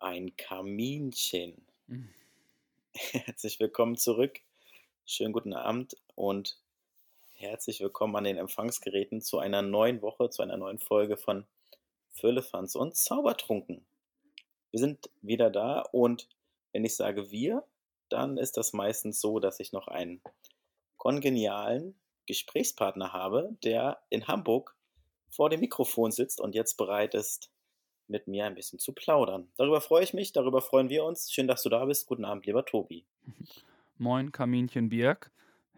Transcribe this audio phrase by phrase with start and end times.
[0.00, 1.66] Ein Kaminchen.
[1.88, 2.14] Mhm.
[2.94, 4.38] Herzlich willkommen zurück.
[5.04, 6.56] Schönen guten Abend und
[7.34, 11.48] herzlich willkommen an den Empfangsgeräten zu einer neuen Woche, zu einer neuen Folge von
[12.12, 13.84] Füllefanz und Zaubertrunken.
[14.70, 16.28] Wir sind wieder da und
[16.70, 17.64] wenn ich sage wir,
[18.08, 20.22] dann ist das meistens so, dass ich noch einen
[20.96, 24.76] kongenialen Gesprächspartner habe, der in Hamburg
[25.28, 27.50] vor dem Mikrofon sitzt und jetzt bereit ist,
[28.08, 29.48] mit mir ein bisschen zu plaudern.
[29.56, 31.30] Darüber freue ich mich, darüber freuen wir uns.
[31.30, 32.06] Schön, dass du da bist.
[32.06, 33.04] Guten Abend, lieber Tobi.
[33.98, 35.30] Moin, Kaminchen Birk.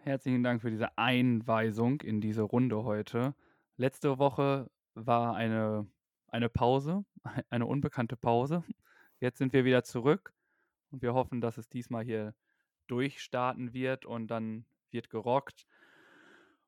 [0.03, 3.35] Herzlichen Dank für diese Einweisung in diese Runde heute.
[3.77, 5.87] Letzte Woche war eine,
[6.29, 7.05] eine Pause,
[7.51, 8.65] eine unbekannte Pause.
[9.21, 10.33] Jetzt sind wir wieder zurück
[10.91, 12.35] und wir hoffen, dass es diesmal hier
[12.87, 15.67] durchstarten wird und dann wird gerockt.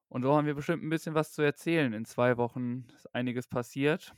[0.09, 1.95] Und so haben wir bestimmt ein bisschen was zu erzählen.
[1.95, 4.15] In zwei Wochen ist einiges passiert.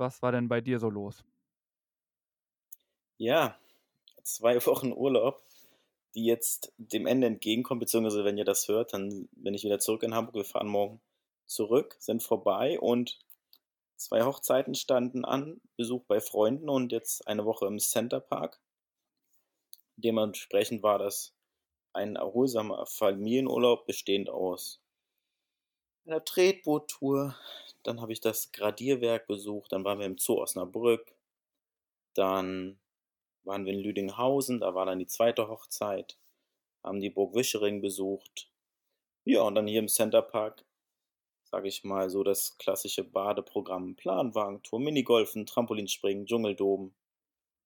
[0.00, 1.22] Was war denn bei dir so los?
[3.18, 3.58] Ja,
[4.22, 5.42] zwei Wochen Urlaub,
[6.14, 10.02] die jetzt dem Ende entgegenkommen, beziehungsweise wenn ihr das hört, dann bin ich wieder zurück
[10.02, 10.36] in Hamburg.
[10.36, 11.02] Wir fahren morgen
[11.44, 13.18] zurück, sind vorbei und
[13.96, 18.58] zwei Hochzeiten standen an, Besuch bei Freunden und jetzt eine Woche im Center Park.
[19.96, 21.34] Dementsprechend war das
[21.92, 24.79] ein erholsamer Familienurlaub, bestehend aus
[26.06, 27.36] einer Tretboottour,
[27.82, 31.14] dann habe ich das Gradierwerk besucht, dann waren wir im Zoo Osnabrück,
[32.14, 32.80] dann
[33.44, 36.18] waren wir in Lüdinghausen, da war dann die zweite Hochzeit,
[36.82, 38.50] haben die Burg Wischering besucht.
[39.24, 40.64] Ja, und dann hier im Centerpark,
[41.44, 46.94] sage ich mal, so das klassische Badeprogramm, Planwagentour, Minigolfen, Trampolinspringen, Dschungeldom,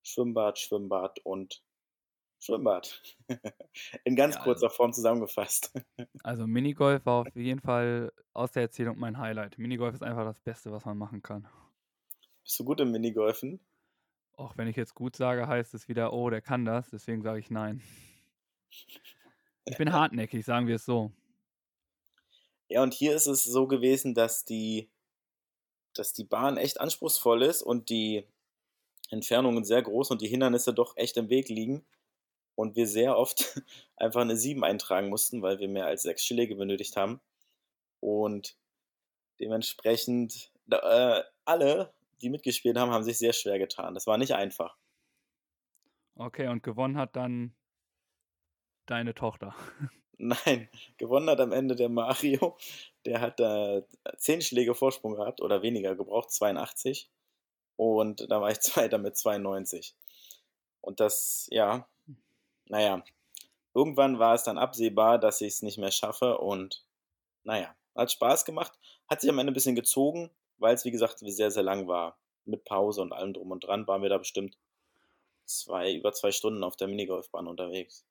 [0.03, 1.63] Schwimmbad, Schwimmbad und
[2.45, 3.03] Schwimmbad.
[4.05, 5.73] In ganz Ja, kurzer also, Form zusammengefasst.
[6.23, 9.59] also Minigolf war auf jeden Fall aus der Erzählung mein Highlight.
[9.59, 11.49] Minigolf ist einfach das Beste, was man machen kann.
[12.43, 13.61] Bist du gut im Minigolfen?
[14.37, 17.41] Auch wenn ich jetzt gut sage, heißt es wieder, oh, der kann das, deswegen sage
[17.41, 17.83] ich nein.
[19.67, 21.13] Ich bin hartnäckig, sagen wir es so.
[22.69, 24.91] Ja, und hier ist es so gewesen, dass die,
[25.95, 28.27] dass die Bahn echt anspruchsvoll ist und die
[29.11, 31.87] Entfernungen sehr groß und die Hindernisse doch echt im Weg liegen.
[32.55, 33.61] Und wir sehr oft
[33.97, 37.21] einfach eine 7 eintragen mussten, weil wir mehr als sechs Schläge benötigt haben.
[38.01, 38.57] Und
[39.41, 43.95] dementsprechend, äh, alle, die mitgespielt haben, haben sich sehr schwer getan.
[43.95, 44.77] Das war nicht einfach.
[46.17, 47.55] Okay, und gewonnen hat dann
[48.87, 49.55] deine Tochter.
[50.19, 52.57] Nein, gewonnen hat am Ende der Mario.
[53.05, 53.83] Der hat da
[54.17, 57.11] 10 Schläge Vorsprung gehabt oder weniger gebraucht, 82.
[57.77, 59.97] Und da war ich Zweiter mit 92.
[60.81, 61.89] Und das, ja,
[62.67, 63.03] naja,
[63.75, 66.39] irgendwann war es dann absehbar, dass ich es nicht mehr schaffe.
[66.39, 66.85] Und
[67.43, 68.73] naja, hat Spaß gemacht.
[69.09, 72.19] Hat sich am Ende ein bisschen gezogen, weil es, wie gesagt, sehr, sehr lang war.
[72.47, 74.59] Mit Pause und allem drum und dran waren wir da bestimmt
[75.47, 78.07] zwei, über zwei Stunden auf der Minigolfbahn unterwegs.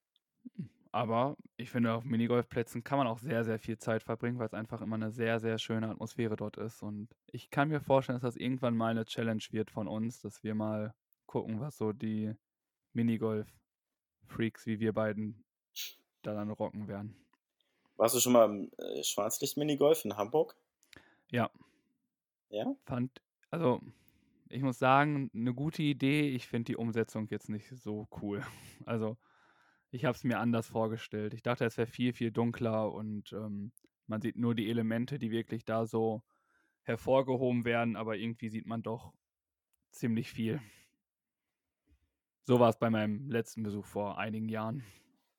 [0.91, 4.53] Aber ich finde, auf Minigolfplätzen kann man auch sehr, sehr viel Zeit verbringen, weil es
[4.53, 6.83] einfach immer eine sehr, sehr schöne Atmosphäre dort ist.
[6.83, 10.43] Und ich kann mir vorstellen, dass das irgendwann mal eine Challenge wird von uns, dass
[10.43, 10.93] wir mal
[11.25, 12.35] gucken, was so die
[14.23, 15.43] Minigolf-Freaks wie wir beiden
[16.21, 17.15] da dann rocken werden.
[17.95, 20.55] Warst du schon mal im äh, Schwarzlicht-Minigolf in Hamburg?
[21.29, 21.49] Ja,
[22.49, 22.75] Ja?
[22.85, 23.81] fand, also
[24.49, 26.29] ich muss sagen, eine gute Idee.
[26.29, 28.43] Ich finde die Umsetzung jetzt nicht so cool.
[28.85, 29.17] Also
[29.91, 31.33] ich habe es mir anders vorgestellt.
[31.33, 33.71] Ich dachte, es wäre viel, viel dunkler und ähm,
[34.07, 36.23] man sieht nur die Elemente, die wirklich da so
[36.81, 39.13] hervorgehoben werden, aber irgendwie sieht man doch
[39.91, 40.61] ziemlich viel.
[42.45, 44.83] So war es bei meinem letzten Besuch vor einigen Jahren.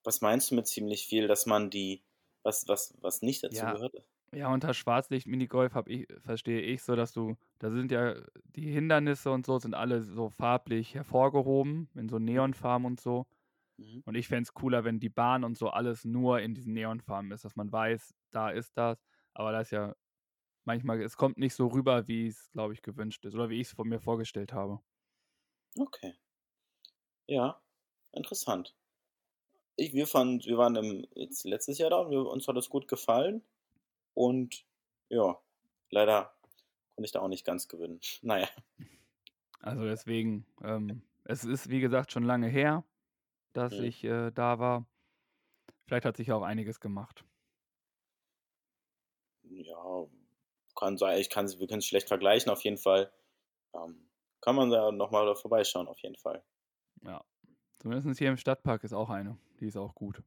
[0.05, 2.05] Was meinst du mit ziemlich viel, dass man die,
[2.45, 3.93] was, was, was nicht dazu Ja, gehört?
[4.33, 9.31] ja, unter Schwarzlicht-Minigolf habe ich, verstehe ich so, dass du, da sind ja die Hindernisse
[9.31, 13.27] und so, sind alle so farblich hervorgehoben, in so Neonfarben und so.
[13.79, 14.05] Mhm.
[14.05, 17.33] Und ich fände es cooler, wenn die Bahn und so alles nur in diesen Neonfarben
[17.33, 18.99] ist, dass man weiß, da ist das.
[19.35, 19.95] Aber das ist ja
[20.65, 23.69] manchmal, es kommt nicht so rüber, wie es, glaube ich, gewünscht ist oder wie ich
[23.69, 24.81] es von mir vorgestellt habe.
[25.79, 26.15] Okay.
[27.27, 27.61] Ja,
[28.13, 28.75] interessant.
[29.77, 32.69] Ich, wir, fand, wir waren im, jetzt letztes Jahr da und wir, uns hat es
[32.71, 33.45] gut gefallen.
[34.15, 34.67] Und
[35.11, 35.41] ja,
[35.91, 36.35] leider
[36.95, 38.01] konnte ich da auch nicht ganz gewinnen.
[38.23, 38.49] Naja.
[39.61, 42.85] Also deswegen, ähm, es ist wie gesagt schon lange her.
[43.55, 43.85] dass Mhm.
[43.85, 44.87] ich äh, da war.
[45.87, 47.25] Vielleicht hat sich auch einiges gemacht.
[49.45, 50.07] Ja,
[50.77, 51.19] kann sein.
[51.21, 53.13] Ich kann, wir können es schlecht vergleichen, auf jeden Fall.
[53.75, 54.09] Ähm,
[54.41, 56.45] kann man da nochmal vorbeischauen, auf jeden Fall.
[57.03, 57.25] Ja.
[57.79, 59.37] Zumindest hier im Stadtpark ist auch eine.
[59.61, 60.23] Die ist auch gut.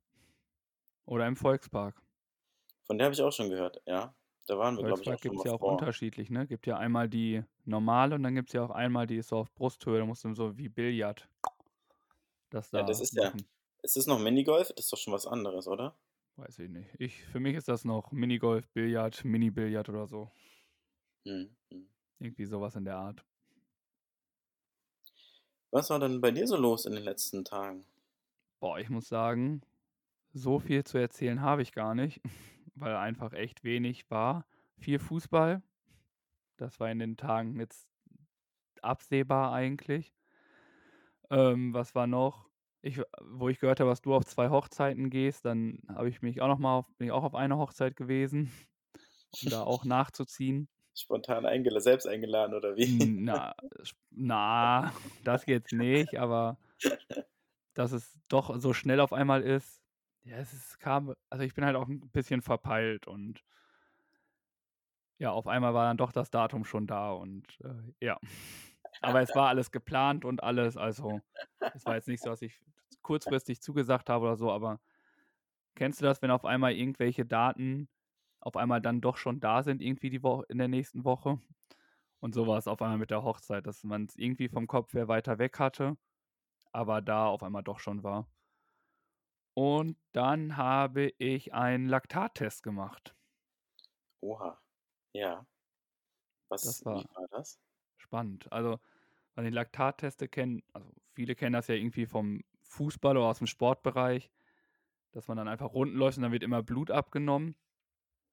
[1.06, 2.02] Oder im Volkspark.
[2.86, 4.14] Von der habe ich auch schon gehört, ja.
[4.48, 5.74] Da waren wir, glaube ich, auch gibt es ja auch vor.
[5.74, 6.48] unterschiedlich, ne?
[6.48, 9.38] Gibt ja einmal die normale und dann gibt es ja auch einmal, die ist so
[9.38, 10.00] auf Brusthöhe.
[10.00, 11.28] Da musst du so wie Billard
[12.50, 13.34] das Ja, da das ist ja.
[13.84, 14.70] Ist das noch Minigolf?
[14.70, 15.98] Das ist doch schon was anderes, oder?
[16.38, 16.90] Weiß ich nicht.
[17.00, 20.31] Ich, für mich ist das noch Minigolf, Billard, Mini-Billard oder so.
[21.25, 21.90] Hm, hm.
[22.20, 23.25] Irgendwie sowas in der Art.
[25.72, 27.86] Was war denn bei dir so los in den letzten Tagen?
[28.60, 29.62] Boah, ich muss sagen,
[30.34, 32.22] so viel zu erzählen habe ich gar nicht,
[32.75, 34.46] weil einfach echt wenig war.
[34.78, 35.62] Viel Fußball.
[36.58, 37.88] Das war in den Tagen jetzt
[38.81, 40.14] absehbar eigentlich.
[41.30, 42.48] Ähm, was war noch?
[42.81, 46.42] Ich, wo ich gehört habe, dass du auf zwei Hochzeiten gehst, dann habe ich mich
[46.42, 48.52] auch noch mal auf, bin ich auch auf eine Hochzeit gewesen,
[49.44, 50.70] um da auch nachzuziehen.
[50.98, 52.86] Spontan eingeladen, selbst eingeladen oder wie?
[53.22, 53.56] Na,
[54.12, 56.58] na, das jetzt nicht, aber
[57.74, 59.82] dass es doch so schnell auf einmal ist.
[60.24, 63.44] Ja, es ist, kam, also ich bin halt auch ein bisschen verpeilt und
[65.20, 68.20] ja, auf einmal war dann doch das Datum schon da und äh, ja.
[69.02, 71.22] Aber es war alles geplant und alles, also
[71.74, 72.60] es war jetzt nicht so, dass ich
[73.04, 74.80] kurzfristig zugesagt habe oder so, aber
[75.76, 77.88] kennst du das, wenn auf einmal irgendwelche Daten
[78.39, 81.39] auf einmal dann doch schon da sind, irgendwie die Woche in der nächsten Woche?
[82.19, 84.94] Und so war es auf einmal mit der Hochzeit, dass man es irgendwie vom Kopf
[84.94, 85.98] her weiter weg hatte,
[86.74, 88.30] aber da auf einmal doch schon war.
[89.56, 93.18] Und dann habe ich einen Laktattest gemacht.
[94.22, 94.62] Oha.
[95.13, 95.45] Ja.
[96.50, 97.60] Was, Das war war das?
[97.98, 98.51] spannend.
[98.51, 98.80] Also,
[99.36, 103.48] man die Laktatteste kennen, also viele kennen das ja irgendwie vom Fußball oder aus dem
[103.48, 104.31] Sportbereich,
[105.13, 107.56] dass man dann einfach Runden läuft und dann wird immer Blut abgenommen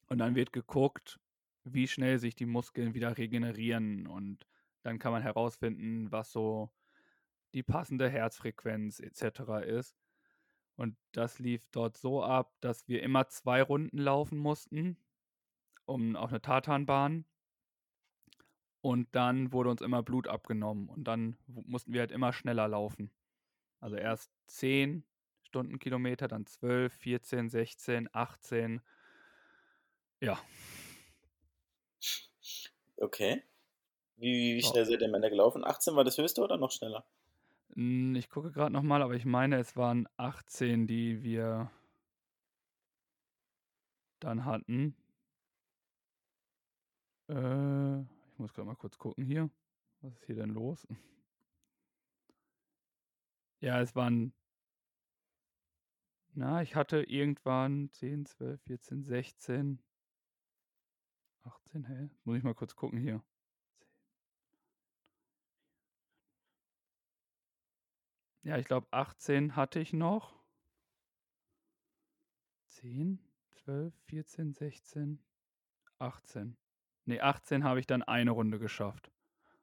[0.09, 1.19] und dann wird geguckt,
[1.65, 4.47] wie schnell sich die Muskeln wieder regenerieren und
[4.83, 6.71] dann kann man herausfinden, was so
[7.55, 9.65] die passende Herzfrequenz etc.
[9.67, 9.97] ist.
[10.77, 14.99] Und das lief dort so ab, dass wir immer zwei Runden laufen mussten,
[15.87, 17.25] um auf eine Tatanbahn.
[18.81, 23.11] Und dann wurde uns immer Blut abgenommen und dann mussten wir halt immer schneller laufen.
[23.81, 25.05] Also erst 10
[25.45, 28.83] Stundenkilometer, dann 12, 14, 16, 18.
[30.25, 30.41] Ja,
[32.97, 33.43] Okay.
[34.17, 35.65] Wie, wie schnell seid ihr Männer gelaufen?
[35.65, 37.05] 18 war das höchste oder noch schneller?
[37.75, 41.71] Hm, Ich gucke gerade nochmal, aber ich meine, es waren 18, die wir
[44.21, 44.97] dann hatten.
[47.29, 49.51] Äh, ich muss gerade mal kurz gucken hier.
[50.01, 50.87] Was ist hier denn los?
[53.61, 54.35] Ja, es waren,
[56.35, 59.79] na, ich hatte irgendwann 10, 12, 14, 16,
[61.45, 62.11] 18, hä?
[62.25, 63.23] Muss ich mal kurz gucken hier.
[68.43, 70.35] Ja, ich glaube 18 hatte ich noch.
[72.69, 73.19] 10,
[73.53, 75.19] 12, 14, 16,
[75.99, 76.57] 18.
[77.07, 79.11] Ne, 18 habe ich dann eine Runde geschafft.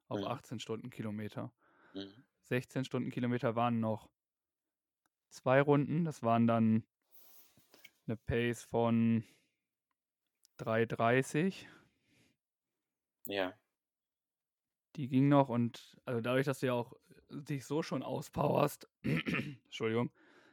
[0.07, 0.27] Auf Mhm.
[0.27, 1.51] 18 Stundenkilometer.
[1.93, 2.23] Mhm.
[2.43, 4.09] 16 Stundenkilometer waren noch
[5.29, 6.05] zwei Runden.
[6.05, 6.83] Das waren dann
[8.07, 9.23] eine Pace von
[10.62, 11.68] 3,30.
[13.27, 13.58] Ja.
[14.96, 16.94] Die ging noch und also dadurch, dass du ja auch
[17.30, 20.12] dich so schon auspowerst, Entschuldigung,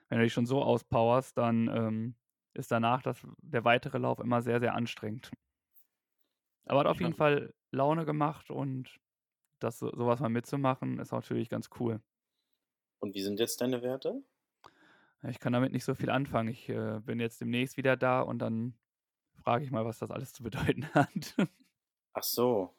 [0.09, 2.15] wenn du dich schon so auspowerst, dann ähm,
[2.55, 5.31] ist danach das, der weitere Lauf immer sehr, sehr anstrengend.
[6.67, 7.15] Aber hat auf jeden.
[7.15, 8.99] Fall Laune gemacht und
[9.59, 12.01] das so- sowas mal mitzumachen, ist natürlich ganz cool.
[13.01, 14.23] Und wie sind jetzt deine Werte?
[15.29, 16.49] Ich kann damit nicht so viel anfangen.
[16.49, 18.75] Ich äh, bin jetzt demnächst wieder da und dann
[19.43, 21.35] frage ich mal, was das alles zu bedeuten hat.
[22.13, 22.75] Ach so.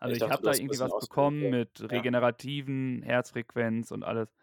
[0.00, 4.34] Also Ich ich habe da irgendwie was bekommen mit regenerativen Herzfrequenz und alles.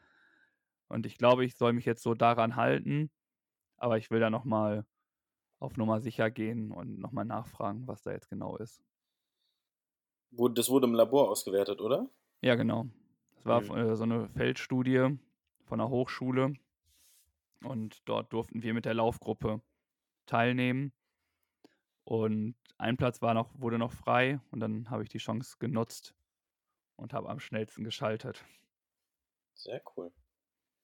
[0.87, 3.11] Und ich glaube, ich soll mich jetzt so daran halten.
[3.77, 4.85] Aber ich will da nochmal
[5.59, 8.83] auf Nummer sicher gehen und nochmal nachfragen, was da jetzt genau ist.
[10.53, 12.11] Das wurde im Labor ausgewertet, oder?
[12.41, 12.85] Ja, genau.
[13.35, 13.77] Das war Mhm.
[13.77, 15.17] äh, so eine Feldstudie
[15.65, 16.53] von einer Hochschule.
[17.63, 19.61] Und dort durften wir mit der Laufgruppe
[20.27, 20.93] teilnehmen.
[22.05, 26.13] Und ein Platz war noch, wurde noch frei und dann habe ich die Chance genutzt
[26.97, 28.45] und habe am schnellsten geschaltet.
[29.53, 30.11] Sehr cool.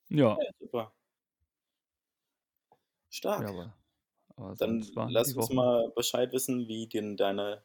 [0.10, 0.94] Ja, Ja, super.
[3.10, 3.42] Stark.
[3.42, 3.74] ja aber,
[4.36, 7.63] aber Dann lass uns mal Bescheid wissen, wie denn deine,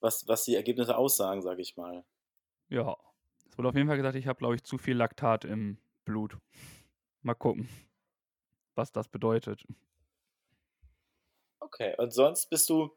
[0.00, 2.04] was, was die Ergebnisse aussagen, sage ich mal.
[2.68, 2.96] Ja,
[3.48, 6.38] es wurde auf jeden Fall gesagt, ich habe, glaube ich, zu viel Laktat im Blut.
[7.22, 7.68] mal gucken,
[8.74, 9.64] was das bedeutet.
[11.64, 12.90] Okay, und sonst bist du,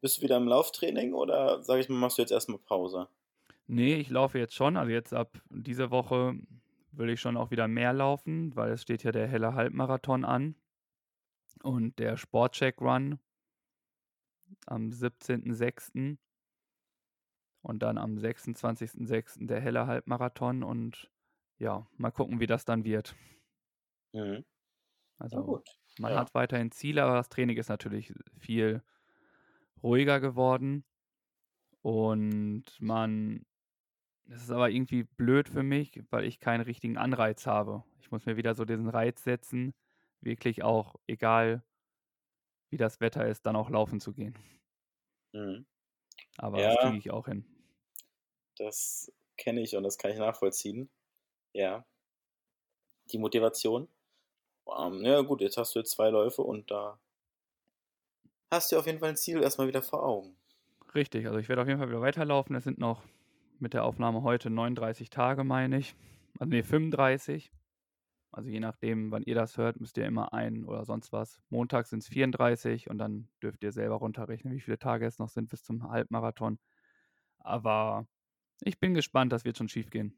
[0.00, 3.08] bist du wieder im Lauftraining oder sage ich mal, machst du jetzt erstmal Pause?
[3.66, 4.78] Nee, ich laufe jetzt schon.
[4.78, 6.34] Also jetzt ab dieser Woche
[6.92, 10.54] will ich schon auch wieder mehr laufen, weil es steht ja der helle Halbmarathon an
[11.62, 13.18] und der Sportcheck Run
[14.66, 16.16] am 17.06.
[17.60, 19.46] und dann am 26.06.
[19.46, 21.10] der helle Halbmarathon und
[21.58, 23.14] ja, mal gucken, wie das dann wird.
[24.14, 24.44] Mhm.
[25.18, 25.68] Also gut.
[25.98, 26.16] Man Ja.
[26.16, 28.82] hat weiterhin Ziele, aber das Training ist natürlich viel
[29.82, 30.84] ruhiger geworden
[31.82, 33.44] und man
[34.28, 37.84] es ist aber irgendwie blöd für mich, weil ich keinen richtigen Anreiz habe.
[38.00, 39.74] Ich muss mir wieder so diesen Reiz setzen,
[40.20, 41.62] wirklich auch, egal
[42.72, 44.38] wie das Wetter ist, dann auch laufen zu gehen.
[45.34, 45.66] Mhm.
[46.38, 46.76] Aber das Ja.
[46.78, 47.44] kriege ich auch hin.
[48.58, 50.90] Das kenne ich und das kann ich nachvollziehen.
[51.54, 51.86] Ja.
[53.12, 53.88] Die Motivation.
[54.66, 56.98] Ähm, ja, gut, jetzt hast du jetzt zwei Läufe und da
[58.50, 60.36] hast du auf jeden Fall ein Ziel erstmal wieder vor Augen.
[60.94, 62.54] Richtig, also ich werde auf jeden Fall wieder weiterlaufen.
[62.54, 63.02] Es sind noch
[63.58, 65.94] mit der Aufnahme heute 39 Tage, meine ich.
[66.38, 67.50] Also nee, 35.
[68.30, 71.40] Also je nachdem, wann ihr das hört, müsst ihr immer ein oder sonst was.
[71.50, 75.28] Montag sind es 34 und dann dürft ihr selber runterrechnen, wie viele Tage es noch
[75.28, 76.58] sind bis zum Halbmarathon.
[77.38, 78.08] Aber
[78.62, 80.16] ich bin gespannt, das wird schon schief gehen.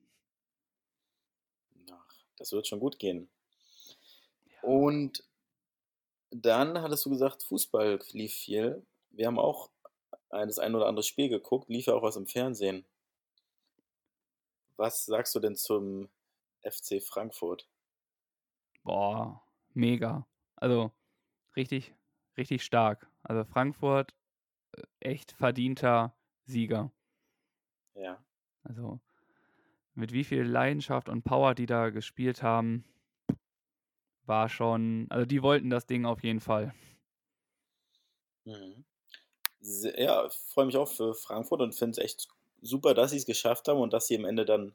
[1.91, 3.29] Ach, das wird schon gut gehen.
[4.67, 5.23] Und
[6.31, 8.85] dann hattest du gesagt, Fußball lief viel.
[9.11, 9.71] Wir haben auch
[10.31, 12.85] ein- das ein oder andere Spiel geguckt, lief ja auch was im Fernsehen.
[14.77, 16.09] Was sagst du denn zum
[16.63, 17.69] FC Frankfurt?
[18.83, 19.41] Boah,
[19.73, 20.27] mega.
[20.57, 20.91] Also
[21.55, 21.95] richtig,
[22.37, 23.09] richtig stark.
[23.23, 24.15] Also Frankfurt,
[24.73, 26.91] äh, echt verdienter Sieger.
[27.95, 28.21] Ja.
[28.65, 28.99] Also
[29.95, 32.85] mit wie viel Leidenschaft und Power die da gespielt haben,
[34.27, 36.75] war schon, also die wollten das Ding auf jeden Fall.
[38.45, 38.85] Mhm.
[39.97, 42.29] Ja, ich freue mich auch für Frankfurt und finde es echt
[42.63, 44.75] super, dass sie es geschafft haben und dass sie am Ende dann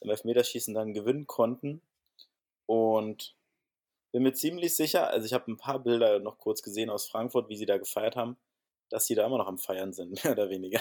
[0.00, 1.80] im Elfmeterschießen dann gewinnen konnten.
[2.66, 3.34] Und
[4.12, 7.48] bin mir ziemlich sicher, also ich habe ein paar Bilder noch kurz gesehen aus Frankfurt,
[7.48, 8.36] wie sie da gefeiert haben,
[8.88, 10.80] dass sie da immer noch am Feiern sind, mehr oder weniger.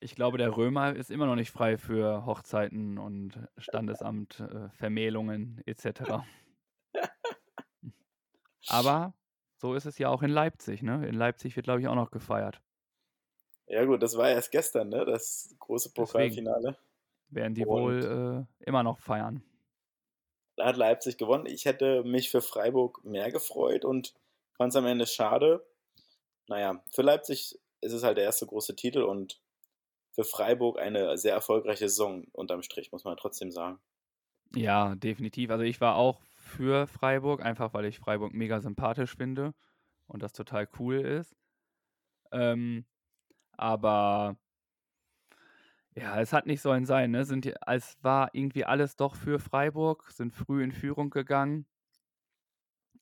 [0.00, 5.62] Ich glaube, der Römer ist immer noch nicht frei für Hochzeiten und Standesamt, äh, Vermählungen
[5.66, 6.24] etc.
[8.68, 9.14] Aber
[9.56, 11.06] so ist es ja auch in Leipzig, ne?
[11.06, 12.60] In Leipzig wird, glaube ich, auch noch gefeiert.
[13.66, 15.04] Ja gut, das war erst gestern, ne?
[15.04, 16.06] Das große Deswegen.
[16.06, 16.76] Pokalfinale.
[17.30, 19.42] Werden die Und- wohl äh, immer noch feiern.
[20.56, 21.46] Da hat Leipzig gewonnen.
[21.46, 24.14] Ich hätte mich für Freiburg mehr gefreut und
[24.56, 25.66] fand es am Ende schade.
[26.46, 29.40] Naja, für Leipzig ist es halt der erste große Titel und
[30.12, 33.80] für Freiburg eine sehr erfolgreiche Saison unterm Strich, muss man trotzdem sagen.
[34.54, 35.50] Ja, definitiv.
[35.50, 39.54] Also ich war auch für Freiburg, einfach weil ich Freiburg mega sympathisch finde
[40.06, 41.36] und das total cool ist.
[42.32, 42.86] Ähm,
[43.52, 44.36] aber
[45.96, 47.24] ja, es hat nicht sollen sein, ne?
[47.24, 51.66] Sind es war irgendwie alles doch für Freiburg, sind früh in Führung gegangen.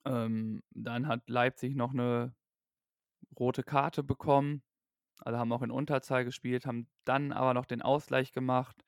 [0.04, 2.34] Ähm, dann hat Leipzig noch eine
[3.38, 4.62] rote Karte bekommen.
[5.20, 8.84] Also haben auch in Unterzahl gespielt, haben dann aber noch den Ausgleich gemacht.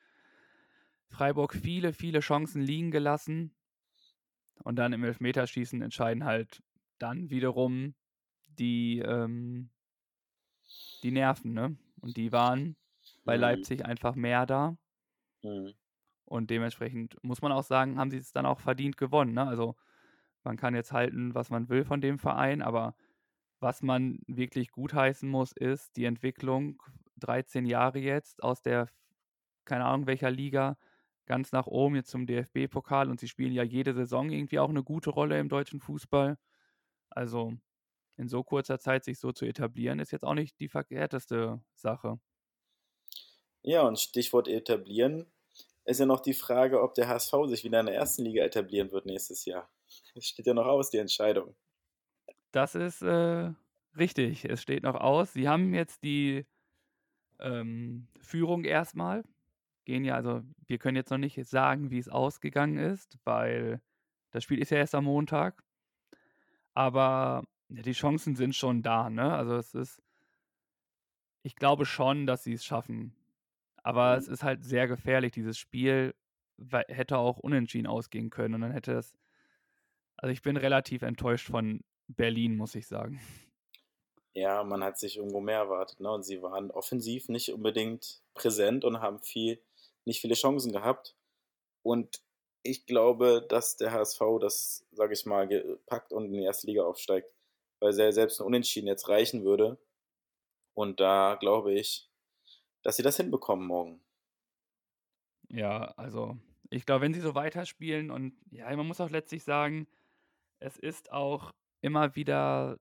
[1.08, 3.54] Freiburg viele, viele Chancen liegen gelassen.
[4.62, 6.62] Und dann im Elfmeterschießen entscheiden halt
[6.98, 7.94] dann wiederum
[8.48, 9.70] die, ähm,
[11.02, 11.76] die Nerven, ne?
[12.00, 12.76] Und die waren
[13.24, 13.36] bei Mhm.
[13.36, 14.76] Leipzig einfach mehr da.
[15.42, 15.74] Mhm.
[16.24, 19.34] Und dementsprechend muss man auch sagen, haben sie es dann auch verdient gewonnen.
[19.34, 19.46] Ne?
[19.46, 19.76] Also
[20.44, 22.96] man kann jetzt halten, was man will von dem Verein, aber
[23.60, 26.82] was man wirklich gutheißen muss, ist die Entwicklung
[27.16, 28.88] 13 Jahre jetzt aus der,
[29.64, 30.78] keine Ahnung welcher Liga,
[31.26, 34.82] ganz nach oben jetzt zum DFB-Pokal und sie spielen ja jede Saison irgendwie auch eine
[34.82, 36.36] gute Rolle im deutschen Fußball.
[37.10, 37.54] Also
[38.16, 42.18] in so kurzer Zeit sich so zu etablieren, ist jetzt auch nicht die verkehrteste Sache.
[43.62, 45.26] Ja, und Stichwort etablieren
[45.84, 48.90] ist ja noch die Frage, ob der HSV sich wieder in der ersten Liga etablieren
[48.92, 49.70] wird nächstes Jahr.
[50.14, 51.54] Das steht ja noch aus, die Entscheidung.
[52.50, 53.52] Das ist äh,
[53.96, 54.44] richtig.
[54.44, 55.32] Es steht noch aus.
[55.32, 56.46] Sie haben jetzt die
[57.38, 59.24] ähm, Führung erstmal.
[59.84, 63.82] Gehen ja, also wir können jetzt noch nicht sagen, wie es ausgegangen ist, weil
[64.30, 65.62] das Spiel ist ja erst am Montag.
[66.74, 69.32] Aber ja, die Chancen sind schon da, ne?
[69.34, 70.02] Also es ist,
[71.42, 73.14] ich glaube schon, dass sie es schaffen.
[73.82, 74.18] Aber Mhm.
[74.18, 75.32] es ist halt sehr gefährlich.
[75.32, 76.14] Dieses Spiel
[76.88, 79.14] hätte auch unentschieden ausgehen können und dann hätte es.
[80.16, 83.20] Also ich bin relativ enttäuscht von Berlin, muss ich sagen.
[84.34, 86.10] Ja, man hat sich irgendwo mehr erwartet, ne?
[86.10, 89.60] Und sie waren offensiv nicht unbedingt präsent und haben viel,
[90.04, 91.16] nicht viele Chancen gehabt.
[91.82, 92.22] Und
[92.62, 95.46] ich glaube, dass der HSV das, sage ich mal,
[95.86, 97.30] packt und in die erste Liga aufsteigt,
[97.80, 99.78] weil selbst ein Unentschieden jetzt reichen würde.
[100.74, 102.10] Und da glaube ich,
[102.82, 104.00] dass sie das hinbekommen morgen.
[105.50, 106.36] Ja, also
[106.70, 109.86] ich glaube, wenn sie so weiterspielen und ja, man muss auch letztlich sagen,
[110.58, 112.78] es ist auch immer wieder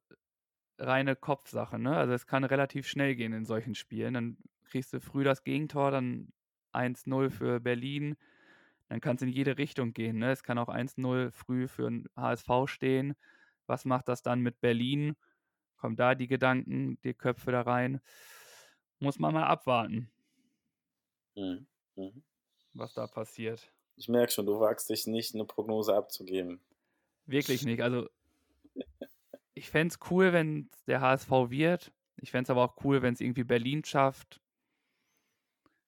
[0.80, 1.96] reine Kopfsache, ne?
[1.96, 4.14] Also es kann relativ schnell gehen in solchen Spielen.
[4.14, 6.32] Dann kriegst du früh das Gegentor, dann
[6.74, 8.16] 1-0 für Berlin.
[8.90, 10.20] Dann kann es in jede Richtung gehen.
[10.20, 10.32] Ne?
[10.32, 13.16] Es kann auch 1-0 früh für den HSV stehen.
[13.68, 15.16] Was macht das dann mit Berlin?
[15.78, 18.02] Kommen da die Gedanken, die Köpfe da rein?
[19.00, 20.12] Muss man mal abwarten,
[21.36, 21.68] Mhm.
[21.96, 22.24] Mhm.
[22.74, 23.74] was da passiert.
[23.96, 26.62] Ich merke schon, du wagst dich nicht, eine Prognose abzugeben.
[27.26, 27.82] Wirklich nicht.
[27.82, 28.08] Also,
[29.56, 31.92] ich fände es cool, wenn es der HSV wird.
[32.18, 34.42] Ich fände es aber auch cool, wenn es irgendwie Berlin schafft.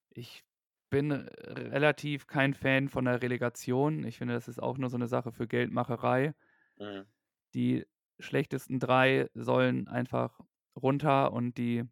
[0.10, 0.44] Ich
[0.90, 4.06] bin relativ kein Fan von der Relegation.
[4.06, 6.34] Ich finde, das ist auch nur so eine Sache für Geldmacherei.
[6.78, 7.06] Mhm.
[7.54, 7.86] Die
[8.20, 10.40] schlechtesten drei sollen einfach
[10.76, 11.84] runter und die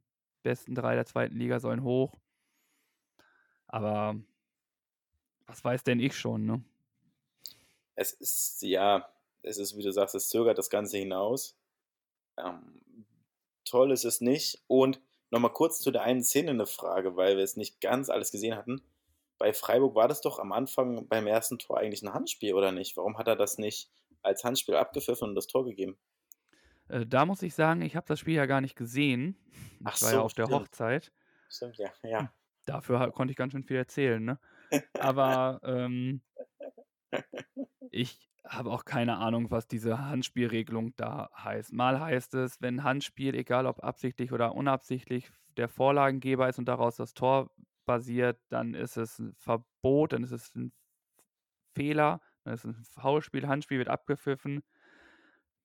[0.43, 2.19] besten drei der zweiten Liga sollen hoch.
[3.67, 4.15] Aber
[5.47, 6.63] was weiß denn ich schon, ne?
[7.95, 9.09] Es ist, ja,
[9.41, 11.55] es ist, wie du sagst, es zögert das Ganze hinaus.
[12.37, 13.05] Ähm,
[13.65, 14.63] toll ist es nicht.
[14.67, 15.01] Und
[15.33, 18.55] nochmal kurz zu der einen Szene eine Frage, weil wir es nicht ganz alles gesehen
[18.55, 18.81] hatten.
[19.39, 22.95] Bei Freiburg war das doch am Anfang beim ersten Tor eigentlich ein Handspiel, oder nicht?
[22.95, 23.89] Warum hat er das nicht
[24.21, 25.97] als Handspiel abgepfiffen und das Tor gegeben?
[26.87, 29.35] Äh, da muss ich sagen, ich habe das Spiel ja gar nicht gesehen.
[29.79, 30.61] Ich Ach war ja so, auf der stimmt.
[30.61, 31.11] Hochzeit.
[31.49, 31.91] Stimmt, ja.
[32.03, 32.31] ja.
[32.65, 34.39] Dafür konnte ich ganz schön viel erzählen, ne?
[34.99, 36.21] Aber ähm,
[37.89, 41.73] ich habe auch keine Ahnung, was diese Handspielregelung da heißt.
[41.73, 46.95] Mal heißt es, wenn Handspiel, egal ob absichtlich oder unabsichtlich, der Vorlagengeber ist und daraus
[46.97, 47.51] das Tor
[47.85, 50.73] basiert, dann ist es ein Verbot, dann ist es ein
[51.73, 54.63] Fehler, dann ist es ein Foulspiel, Handspiel wird abgepfiffen.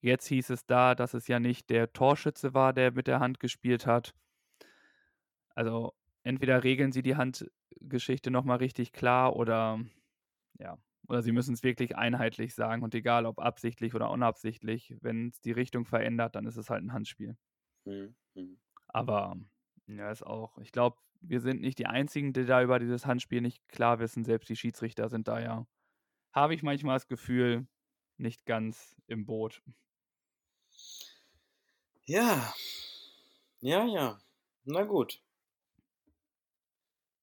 [0.00, 3.40] Jetzt hieß es da, dass es ja nicht der Torschütze war, der mit der Hand
[3.40, 4.14] gespielt hat.
[5.54, 9.80] Also entweder regeln sie die Handgeschichte nochmal richtig klar oder
[10.58, 15.28] ja, oder sie müssen es wirklich einheitlich sagen und egal ob absichtlich oder unabsichtlich, wenn
[15.28, 17.36] es die Richtung verändert, dann ist es halt ein Handspiel.
[17.84, 18.14] Mhm.
[18.34, 18.58] Mhm.
[18.88, 19.36] Aber
[19.86, 23.40] ja, ist auch, ich glaube, wir sind nicht die Einzigen, die da über dieses Handspiel
[23.40, 24.24] nicht klar wissen.
[24.24, 25.66] Selbst die Schiedsrichter sind da ja,
[26.32, 27.68] habe ich manchmal das Gefühl,
[28.18, 29.62] nicht ganz im Boot.
[32.06, 32.54] Ja.
[33.60, 34.18] Ja, ja.
[34.64, 35.20] Na gut.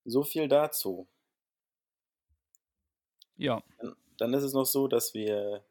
[0.05, 1.07] So viel dazu.
[3.37, 5.63] Ja, Dann, dann ist es noch so, dass wir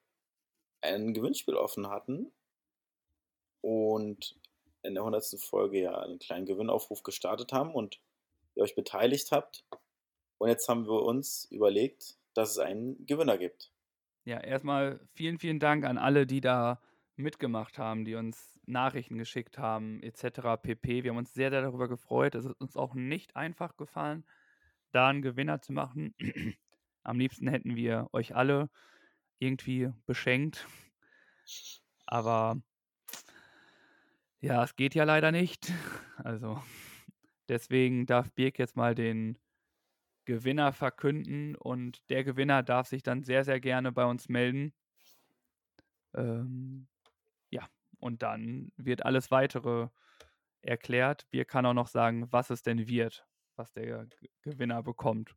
[0.80, 2.30] ein Gewinnspiel offen hatten
[3.62, 4.38] und
[4.82, 5.24] in der 100.
[5.40, 8.00] Folge ja einen kleinen Gewinnaufruf gestartet haben und
[8.54, 9.64] ihr euch beteiligt habt.
[10.38, 13.72] Und jetzt haben wir uns überlegt, dass es einen Gewinner gibt.
[14.24, 16.80] ja, erstmal vielen, vielen Dank an alle, die da
[17.16, 20.60] mitgemacht haben, die uns Nachrichten geschickt haben, etc.
[20.60, 21.04] pp.
[21.04, 22.34] Wir haben uns sehr, sehr darüber gefreut.
[22.34, 24.24] Es ist uns auch nicht einfach gefallen,
[24.90, 26.14] da einen Gewinner zu machen.
[27.04, 28.70] Am liebsten hätten wir euch alle
[29.38, 30.66] irgendwie beschenkt.
[32.06, 32.60] Aber
[34.40, 35.72] ja, es geht ja leider nicht.
[36.16, 36.62] Also
[37.48, 39.36] deswegen darf Birk jetzt mal den
[40.26, 44.72] Gewinner verkünden und der Gewinner darf sich dann sehr, sehr gerne bei uns melden.
[46.14, 46.86] Ähm,
[47.50, 47.66] ja,
[47.98, 49.88] und dann wird alles weitere
[50.62, 51.28] erklärt.
[51.30, 54.06] Birk kann auch noch sagen, was es denn wird, was der
[54.42, 55.34] Gewinner bekommt.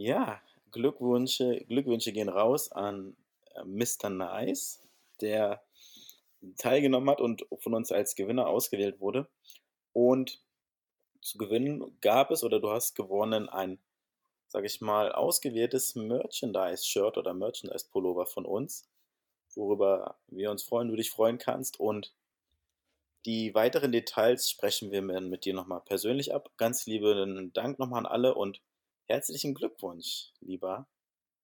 [0.00, 3.16] Ja, Glückwünsche, Glückwünsche gehen raus an
[3.56, 4.10] äh, Mr.
[4.10, 4.80] Nice,
[5.20, 5.60] der
[6.56, 9.26] teilgenommen hat und von uns als Gewinner ausgewählt wurde.
[9.92, 10.40] Und
[11.20, 13.80] zu gewinnen gab es oder du hast gewonnen ein,
[14.46, 18.88] sag ich mal, ausgewähltes Merchandise-Shirt oder Merchandise-Pullover von uns,
[19.56, 21.80] worüber wir uns freuen, du dich freuen kannst.
[21.80, 22.14] Und
[23.26, 26.52] die weiteren Details sprechen wir mit, mit dir nochmal persönlich ab.
[26.56, 28.60] Ganz lieben Dank nochmal an alle und
[29.08, 30.86] herzlichen Glückwunsch, lieber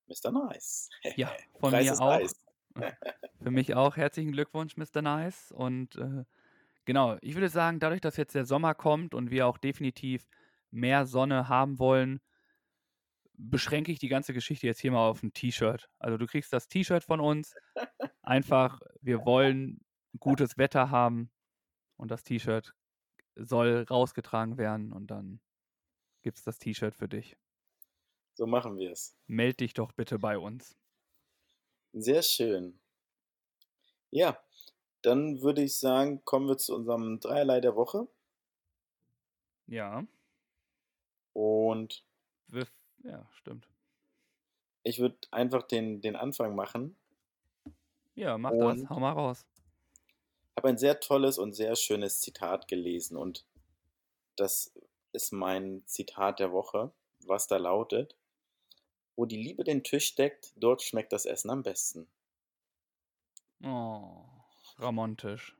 [0.07, 0.31] Mr.
[0.31, 0.89] Nice.
[1.17, 2.19] Ja, von mir auch.
[2.19, 2.35] nice.
[3.43, 5.03] Für mich auch herzlichen Glückwunsch, Mr.
[5.03, 5.53] Nice.
[5.53, 6.25] Und äh,
[6.85, 10.27] genau, ich würde sagen, dadurch, dass jetzt der Sommer kommt und wir auch definitiv
[10.71, 12.21] mehr Sonne haben wollen,
[13.37, 15.89] beschränke ich die ganze Geschichte jetzt hier mal auf ein T-Shirt.
[15.99, 17.55] Also du kriegst das T-Shirt von uns.
[18.23, 19.81] Einfach, wir wollen
[20.19, 21.31] gutes Wetter haben
[21.97, 22.75] und das T-Shirt
[23.37, 25.41] soll rausgetragen werden und dann
[26.23, 27.37] gibt es das T-Shirt für dich.
[28.35, 29.17] So machen wir es.
[29.27, 30.79] Meld dich doch bitte bei uns.
[31.95, 32.79] Sehr schön.
[34.11, 34.43] Ja,
[35.03, 38.09] dann würde ich sagen, kommen wir zu unserem Dreierlei der Woche.
[39.67, 40.07] Ja,
[41.35, 42.05] Und
[43.05, 43.69] ja, stimmt.
[44.83, 46.97] ich würde einfach den, den Anfang machen.
[48.17, 48.89] Ja, mach das.
[48.89, 49.47] Hau mal raus.
[50.51, 53.45] Ich habe ein sehr tolles und sehr schönes Zitat gelesen und
[54.37, 54.73] das
[55.13, 56.93] ist mein Zitat der Woche,
[57.27, 58.17] was da lautet:
[59.17, 62.09] Wo die Liebe den Tisch deckt, dort schmeckt das Essen am besten.
[63.63, 64.25] Oh,
[64.81, 65.57] romantisch.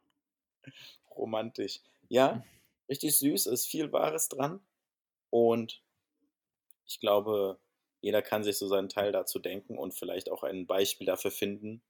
[1.17, 1.81] Romantisch.
[2.09, 2.43] Ja,
[2.89, 4.61] richtig süß, ist viel Wahres dran.
[5.31, 5.83] Und
[6.87, 7.59] ich glaube,
[8.01, 11.83] jeder kann sich so seinen Teil dazu denken und vielleicht auch ein Beispiel dafür finden,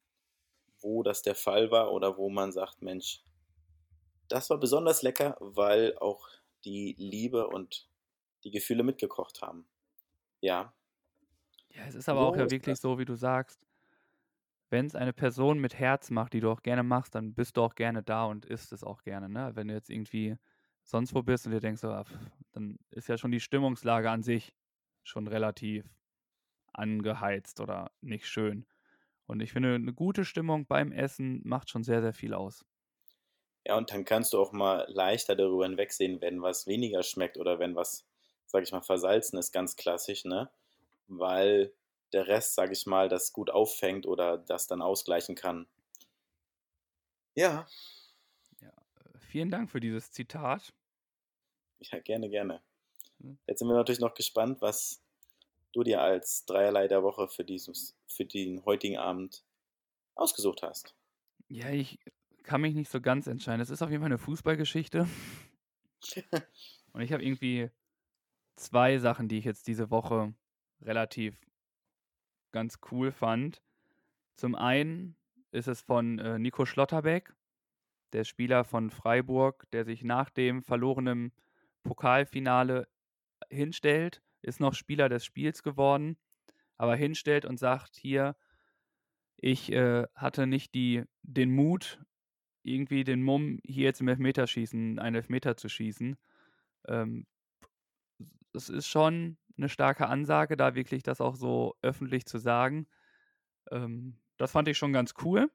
[0.81, 3.23] wo das der Fall war oder wo man sagt, Mensch,
[4.29, 6.29] das war besonders lecker, weil auch
[6.65, 7.89] die Liebe und
[8.45, 9.67] die Gefühle mitgekocht haben.
[10.41, 10.73] Ja.
[11.75, 12.81] Ja, es ist aber so auch ja wirklich das.
[12.81, 13.67] so, wie du sagst,
[14.71, 17.63] wenn es eine Person mit Herz macht, die du auch gerne machst, dann bist du
[17.63, 19.29] auch gerne da und isst es auch gerne.
[19.29, 19.53] Ne?
[19.55, 20.37] Wenn du jetzt irgendwie
[20.83, 22.05] sonst wo bist und dir denkst, so, ah,
[22.53, 24.55] dann ist ja schon die Stimmungslage an sich
[25.03, 25.87] schon relativ
[26.73, 28.67] angeheizt oder nicht schön.
[29.27, 32.65] Und ich finde, eine gute Stimmung beim Essen macht schon sehr, sehr viel aus.
[33.67, 37.59] Ja, und dann kannst du auch mal leichter darüber hinwegsehen, wenn was weniger schmeckt oder
[37.59, 38.07] wenn was,
[38.47, 40.51] sag ich mal, versalzen ist, ganz klassisch, ne?
[41.07, 41.73] Weil
[42.13, 45.67] der Rest, sag ich mal, das gut auffängt oder das dann ausgleichen kann.
[47.35, 47.67] Ja.
[48.61, 50.73] Ja, äh, vielen Dank für dieses Zitat.
[51.81, 52.63] Ja, gerne, gerne.
[53.21, 53.39] Hm.
[53.47, 55.03] Jetzt sind wir natürlich noch gespannt, was
[55.73, 59.45] du dir als Dreierlei der Woche für, dieses, für den heutigen Abend
[60.15, 60.95] ausgesucht hast.
[61.49, 61.99] Ja, ich
[62.45, 63.61] kann mich nicht so ganz entscheiden.
[63.61, 65.09] Es ist auf jeden Fall eine Fußballgeschichte.
[66.93, 67.71] Und ich habe irgendwie
[68.57, 70.33] zwei Sachen, die ich jetzt diese Woche
[70.85, 71.39] relativ
[72.53, 73.63] ganz cool fand.
[74.37, 75.17] Zum einen
[75.51, 77.35] ist es von äh, Nico Schlotterbeck,
[78.13, 81.33] der Spieler von Freiburg, der sich nach dem verlorenen
[81.83, 82.89] Pokalfinale
[83.51, 86.17] hinstellt ist noch Spieler des Spiels geworden,
[86.77, 88.37] aber hinstellt und sagt, hier,
[89.37, 92.01] ich äh, hatte nicht die, den Mut,
[92.63, 96.17] irgendwie den Mumm, hier jetzt im Elfmeterschießen, einen Elfmeter zu schießen.
[96.89, 97.27] Ähm,
[98.53, 102.87] es ist schon eine starke Ansage, da wirklich das auch so öffentlich zu sagen.
[103.71, 105.51] Ähm, das fand ich schon ganz cool.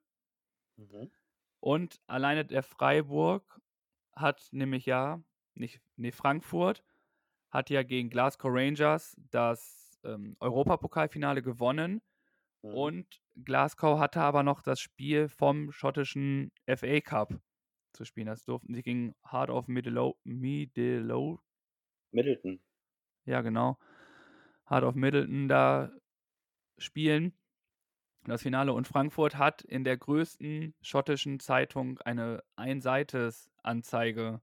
[0.77, 1.11] Mhm.
[1.59, 3.59] Und alleine der Freiburg
[4.13, 5.21] hat nämlich ja,
[5.55, 6.83] nicht, nee, Frankfurt
[7.49, 12.01] hat ja gegen Glasgow Rangers das ähm, Europapokalfinale gewonnen.
[12.61, 12.73] Mhm.
[12.73, 17.39] Und Glasgow hatte aber noch das Spiel vom schottischen FA Cup
[17.93, 18.27] zu spielen.
[18.27, 21.39] Das durften sie gegen Heart of Middle Middle
[22.11, 22.59] Middleton.
[23.25, 23.77] Ja, genau.
[24.69, 25.91] Heart of Middleton da
[26.77, 27.33] spielen.
[28.25, 28.73] Das Finale.
[28.73, 34.41] Und Frankfurt hat in der größten schottischen Zeitung eine Einseites-Anzeige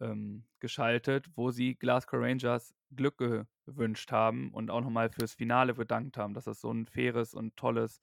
[0.00, 3.18] ähm, geschaltet, wo sie Glasgow Rangers Glück
[3.64, 7.56] gewünscht haben und auch nochmal fürs Finale bedankt haben, dass das so ein faires und
[7.56, 8.02] tolles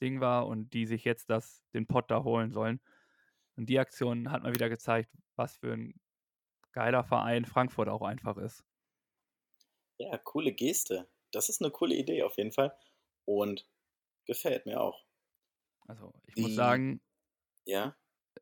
[0.00, 2.80] Ding war und die sich jetzt das, den Pott da holen sollen.
[3.56, 5.94] Und die Aktion hat mal wieder gezeigt, was für ein
[6.72, 8.64] geiler Verein Frankfurt auch einfach ist.
[9.98, 11.08] Ja, coole Geste.
[11.30, 12.76] Das ist eine coole Idee auf jeden Fall
[13.24, 13.68] und
[14.26, 15.04] gefällt mir auch.
[15.86, 17.00] Also ich die, muss sagen,
[17.66, 17.96] ja,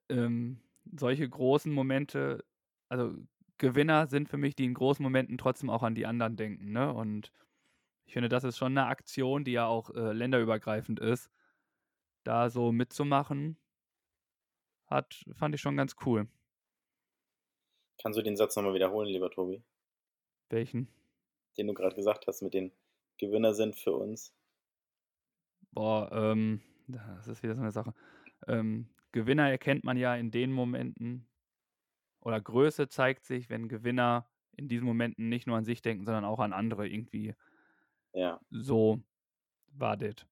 [0.09, 2.45] ähm, solche großen Momente
[2.93, 3.17] also
[3.57, 6.73] Gewinner sind für mich, die in großen Momenten trotzdem auch an die anderen denken.
[6.73, 6.93] Ne?
[6.93, 7.33] Und
[8.05, 11.31] ich finde, das ist schon eine Aktion, die ja auch äh, länderübergreifend ist.
[12.23, 13.57] Da so mitzumachen,
[14.87, 16.29] hat, fand ich schon ganz cool.
[18.03, 19.63] Kannst du den Satz nochmal wiederholen, lieber Tobi?
[20.51, 20.89] Welchen?
[21.59, 22.73] Den du gerade gesagt hast, mit den
[23.19, 24.35] Gewinner sind für uns.
[25.73, 27.95] Boah, ähm, das ist wieder so eine Sache.
[28.47, 31.27] Ähm, Gewinner erkennt man ja in den Momenten,
[32.21, 36.25] oder Größe zeigt sich, wenn Gewinner in diesen Momenten nicht nur an sich denken, sondern
[36.25, 37.35] auch an andere irgendwie.
[38.13, 38.41] Ja.
[38.51, 39.01] So
[39.73, 40.27] war das.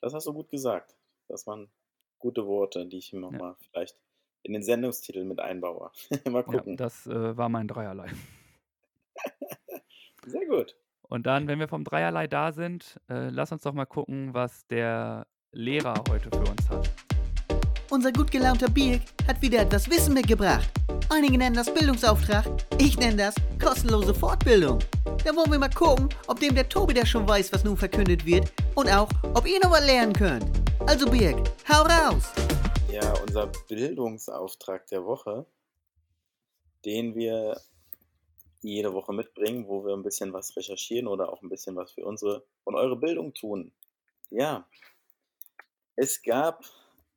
[0.00, 0.96] Das hast du gut gesagt.
[1.28, 1.70] Das waren
[2.18, 3.38] gute Worte, die ich immer ja.
[3.38, 3.96] mal vielleicht
[4.42, 5.90] in den Sendungstitel mit einbaue.
[6.30, 6.72] mal gucken.
[6.72, 8.10] Ja, das äh, war mein Dreierlei.
[10.28, 10.76] Sehr gut.
[11.02, 14.66] Und dann, wenn wir vom Dreierlei da sind, äh, lass uns doch mal gucken, was
[14.66, 16.90] der Lehrer heute für uns hat.
[17.90, 20.68] Unser gut gelaunter Birk hat wieder etwas Wissen mitgebracht.
[21.08, 22.44] Einige nennen das Bildungsauftrag,
[22.78, 24.78] ich nenne das kostenlose Fortbildung.
[25.24, 28.26] Da wollen wir mal gucken, ob dem der Tobi da schon weiß, was nun verkündet
[28.26, 30.44] wird und auch, ob ihr noch was lernen könnt.
[30.86, 32.30] Also Birk, hau raus!
[32.92, 35.46] Ja, unser Bildungsauftrag der Woche,
[36.84, 37.58] den wir
[38.62, 42.04] jede Woche mitbringen, wo wir ein bisschen was recherchieren oder auch ein bisschen was für
[42.04, 43.72] unsere und eure Bildung tun.
[44.30, 44.68] Ja,
[45.96, 46.64] es gab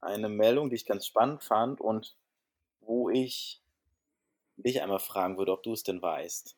[0.01, 2.15] eine Meldung, die ich ganz spannend fand und
[2.81, 3.61] wo ich
[4.57, 6.57] dich einmal fragen würde, ob du es denn weißt.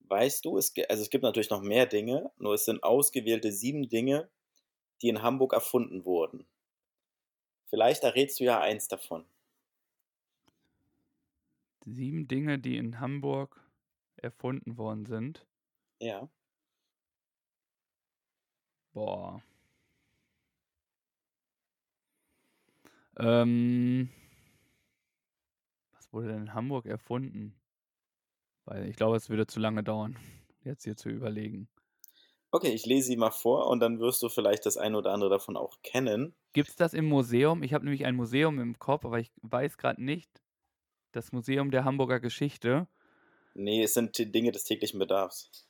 [0.00, 3.88] Weißt du, es, also es gibt natürlich noch mehr Dinge, nur es sind ausgewählte sieben
[3.88, 4.28] Dinge,
[5.02, 6.46] die in Hamburg erfunden wurden.
[7.68, 9.24] Vielleicht errätst du ja eins davon.
[11.84, 13.60] Sieben Dinge, die in Hamburg
[14.18, 15.46] erfunden worden sind.
[16.00, 16.28] Ja.
[18.94, 19.42] Boah.
[23.18, 24.10] Ähm,
[25.92, 27.54] was wurde denn in Hamburg erfunden?
[28.64, 30.16] Weil ich glaube, es würde zu lange dauern,
[30.64, 31.68] jetzt hier zu überlegen.
[32.50, 35.30] Okay, ich lese sie mal vor und dann wirst du vielleicht das eine oder andere
[35.30, 36.34] davon auch kennen.
[36.52, 37.62] Gibt es das im Museum?
[37.62, 40.42] Ich habe nämlich ein Museum im Kopf, aber ich weiß gerade nicht.
[41.12, 42.88] Das Museum der Hamburger Geschichte.
[43.58, 45.66] Nee, es sind Dinge des täglichen Bedarfs.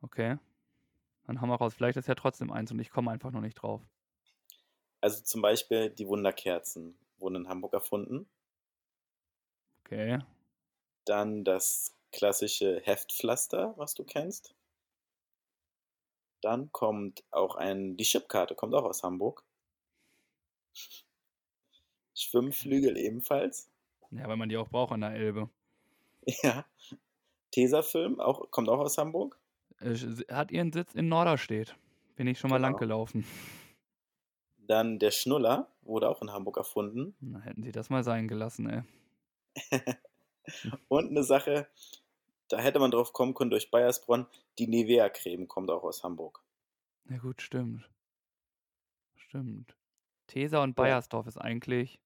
[0.00, 0.36] Okay.
[1.26, 1.74] Dann haben wir raus.
[1.74, 3.80] Vielleicht ist ja trotzdem eins und ich komme einfach noch nicht drauf.
[5.00, 8.28] Also zum Beispiel die Wunderkerzen wurden in Hamburg erfunden.
[9.84, 10.18] Okay.
[11.04, 14.56] Dann das klassische Heftpflaster, was du kennst.
[16.40, 19.44] Dann kommt auch ein, die Chipkarte kommt auch aus Hamburg.
[22.14, 23.70] Schwimmflügel ebenfalls.
[24.10, 25.48] Ja, weil man die auch braucht an der Elbe.
[26.42, 26.64] Ja.
[27.50, 29.38] Tesafilm auch, kommt auch aus Hamburg.
[29.80, 29.94] Äh,
[30.30, 31.76] Hat ihren Sitz in Norderstedt.
[32.16, 32.80] Bin ich schon mal lang Genau.
[32.80, 33.26] gelaufen.
[34.58, 37.14] Dann der Schnuller wurde auch in Hamburg erfunden.
[37.20, 38.82] Na, hätten sie das mal sein gelassen, ey.
[40.88, 41.68] Und eine Sache,
[42.48, 44.26] da hätte man drauf kommen können durch Bayersbronn,
[44.58, 46.42] die Nivea-Creme kommt auch aus Hamburg.
[47.10, 47.88] Ja gut, stimmt.
[49.16, 49.76] Stimmt.
[50.28, 50.74] Tesa und.
[50.76, 52.00] Bayersdorf ist eigentlich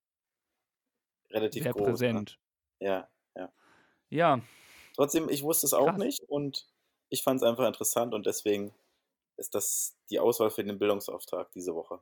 [1.30, 1.82] Relativ sehr groß.
[1.82, 1.90] Ne?
[1.92, 2.38] präsent.
[2.80, 3.08] Ja, ja.
[4.10, 4.40] Ja,
[4.94, 5.98] Trotzdem, ich wusste es auch Krass.
[5.98, 6.66] nicht und
[7.10, 8.72] ich fand es einfach interessant und deswegen
[9.36, 12.00] ist das die Auswahl für den Bildungsauftrag diese Woche.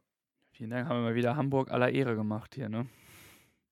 [0.52, 2.86] vielen Dank, haben wir mal wieder Hamburg aller Ehre gemacht hier, ne?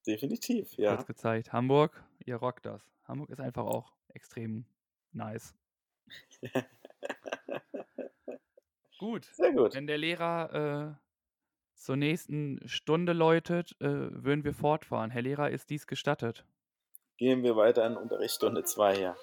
[0.07, 0.97] Definitiv, Ja.
[0.97, 1.53] Kurz gezeigt.
[1.53, 2.83] Hamburg, ihr rockt das.
[3.05, 4.65] Hamburg ist einfach auch extrem
[5.13, 5.55] nice.
[8.99, 9.25] Gut.
[9.27, 9.75] Sehr gut.
[9.75, 13.87] Wenn der Lehrer äh, zur nächsten Stunde läutet, äh,
[14.25, 15.11] würden wir fortfahren.
[15.11, 16.45] Herr Lehrer, ist dies gestattet?
[17.23, 19.17] Gehen wir weiter in Unterrichtsstunde 2 her.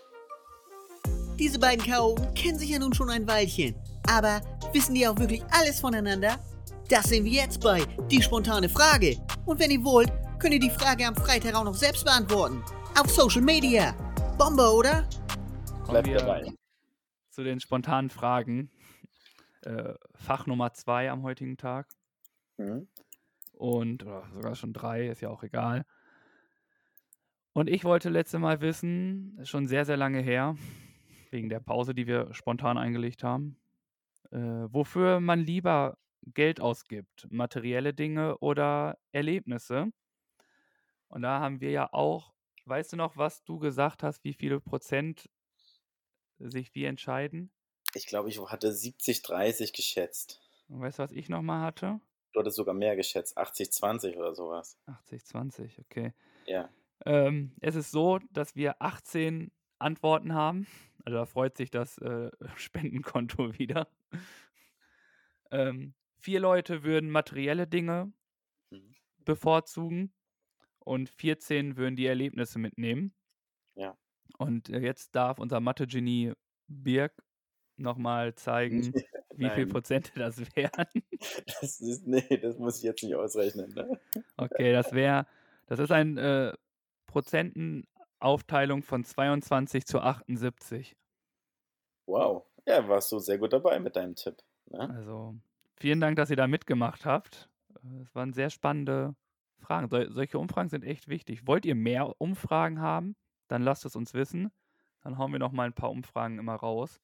[1.37, 3.75] Diese beiden Chaoten kennen sich ja nun schon ein Weilchen.
[4.09, 4.39] Aber
[4.71, 6.39] wissen die auch wirklich alles voneinander?
[6.87, 9.17] Das sehen wir jetzt bei Die spontane Frage.
[9.45, 12.63] Und wenn ihr wollt, könnt ihr die Frage am Freitag auch noch selbst beantworten.
[12.97, 13.93] Auf Social Media.
[14.37, 15.05] Bombe, oder?
[15.83, 16.53] Kommen Bleibt wir dabei.
[17.31, 18.71] zu den spontanen Fragen.
[19.63, 21.89] Äh, Fach Nummer zwei am heutigen Tag.
[22.55, 22.87] Mhm.
[23.51, 25.85] Und oder sogar schon drei, ist ja auch egal.
[27.53, 30.55] Und ich wollte letzte Mal wissen, schon sehr, sehr lange her,
[31.31, 33.57] wegen der Pause, die wir spontan eingelegt haben,
[34.31, 39.91] äh, wofür man lieber Geld ausgibt, materielle Dinge oder Erlebnisse.
[41.07, 42.33] Und da haben wir ja auch,
[42.65, 45.29] weißt du noch, was du gesagt hast, wie viele Prozent
[46.37, 47.51] sich wie entscheiden?
[47.95, 50.41] Ich glaube, ich hatte 70, 30 geschätzt.
[50.67, 51.99] Und weißt du, was ich nochmal hatte?
[52.33, 54.77] Du hattest sogar mehr geschätzt, 80, 20 oder sowas.
[54.85, 56.13] 80, 20, okay.
[56.45, 56.69] Ja.
[57.05, 60.67] Ähm, es ist so, dass wir 18 Antworten haben.
[61.05, 63.87] Also da freut sich das äh, Spendenkonto wieder.
[65.51, 68.11] ähm, vier Leute würden materielle Dinge
[68.71, 68.95] Mhm.
[69.23, 70.13] bevorzugen
[70.79, 73.13] und 14 würden die Erlebnisse mitnehmen.
[73.75, 73.97] Ja.
[74.37, 76.33] Und äh, jetzt darf unser Mathe-Genie
[76.67, 77.23] Birk
[77.77, 78.93] nochmal zeigen,
[79.35, 79.69] wie viel Nein.
[79.69, 80.87] Prozent das wären.
[81.61, 83.73] Das ist, nee, das muss ich jetzt nicht ausrechnen.
[83.73, 83.99] Ne?
[84.37, 85.27] Okay, das wäre,
[85.67, 86.57] das ist eine äh,
[87.09, 90.95] Prozentenaufteilung von 22 zu 78.
[92.05, 92.45] Wow.
[92.65, 94.37] Ja, warst du sehr gut dabei mit deinem Tipp.
[94.67, 94.79] Ne?
[94.89, 95.35] Also
[95.77, 97.49] vielen Dank, dass ihr da mitgemacht habt.
[97.83, 99.15] Äh, Es waren sehr spannende
[99.57, 99.89] Fragen.
[99.89, 101.47] Sol solche Umfragen sind echt wichtig.
[101.47, 103.15] Wollt ihr mehr Umfragen haben?
[103.47, 104.51] Dann lasst es uns wissen.
[105.01, 107.01] Dann hauen wir noch mal ein paar Umfragen immer raus.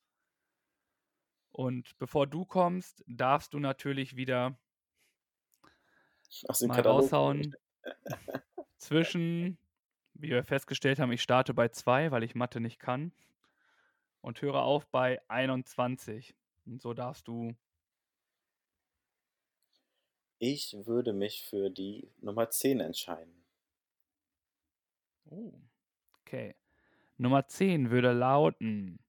[1.52, 4.60] Und bevor du kommst, darfst du natürlich wieder
[6.48, 7.02] Aus mal Katalog.
[7.04, 7.56] raushauen.
[8.78, 9.58] Zwischen,
[10.16, 13.12] wie wir festgestellt haben, ich starte bei 2, weil ich Mathe nicht kann.
[14.22, 16.36] Und höre auf bei 21.
[16.66, 17.56] Und so darfst du.
[20.40, 23.46] Ich würde mich für die Nummer 10 entscheiden.
[25.32, 25.54] Oh,
[26.22, 26.56] okay.
[27.18, 29.00] Nummer 10 würde lauten: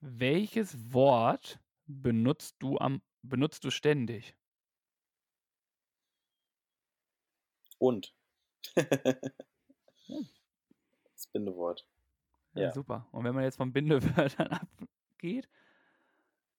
[0.00, 4.36] Welches Wort benutzt du am benutzt du ständig?
[7.78, 8.14] Und.
[11.22, 11.86] Das Bindewort.
[12.54, 12.72] Ja, Ja.
[12.72, 13.06] super.
[13.12, 14.48] Und wenn man jetzt von Bindewörtern
[15.12, 15.48] abgeht,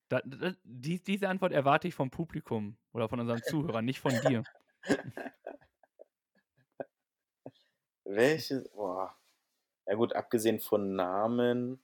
[0.08, 4.13] da, da, die, diese Antwort erwarte ich vom Publikum oder von unseren Zuhörern, nicht von
[4.28, 4.43] dir.
[8.06, 8.69] Welches.
[8.69, 9.15] Boah.
[9.86, 11.82] Ja gut, abgesehen von Namen.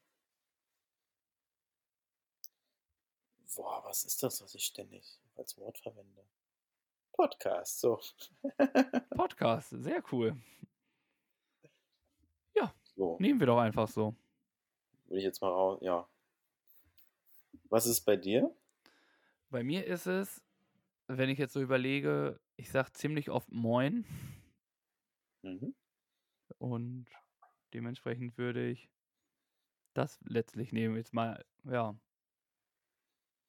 [3.55, 6.23] Boah, was ist das, was ich ständig als Wort verwende?
[7.11, 7.99] Podcast, so.
[9.09, 10.37] Podcast, sehr cool.
[12.99, 14.13] So, Nehmen wir doch einfach so.
[15.07, 15.79] würde ich jetzt mal raus.
[15.81, 16.05] Ja.
[17.69, 18.53] Was ist bei dir?
[19.49, 20.41] Bei mir ist es,
[21.07, 24.05] wenn ich jetzt so überlege, ich sage ziemlich oft Moin
[25.41, 25.73] Mhm.
[26.57, 27.05] und
[27.73, 28.89] dementsprechend würde ich
[29.93, 30.97] das letztlich nehmen.
[30.97, 31.95] Jetzt mal, ja.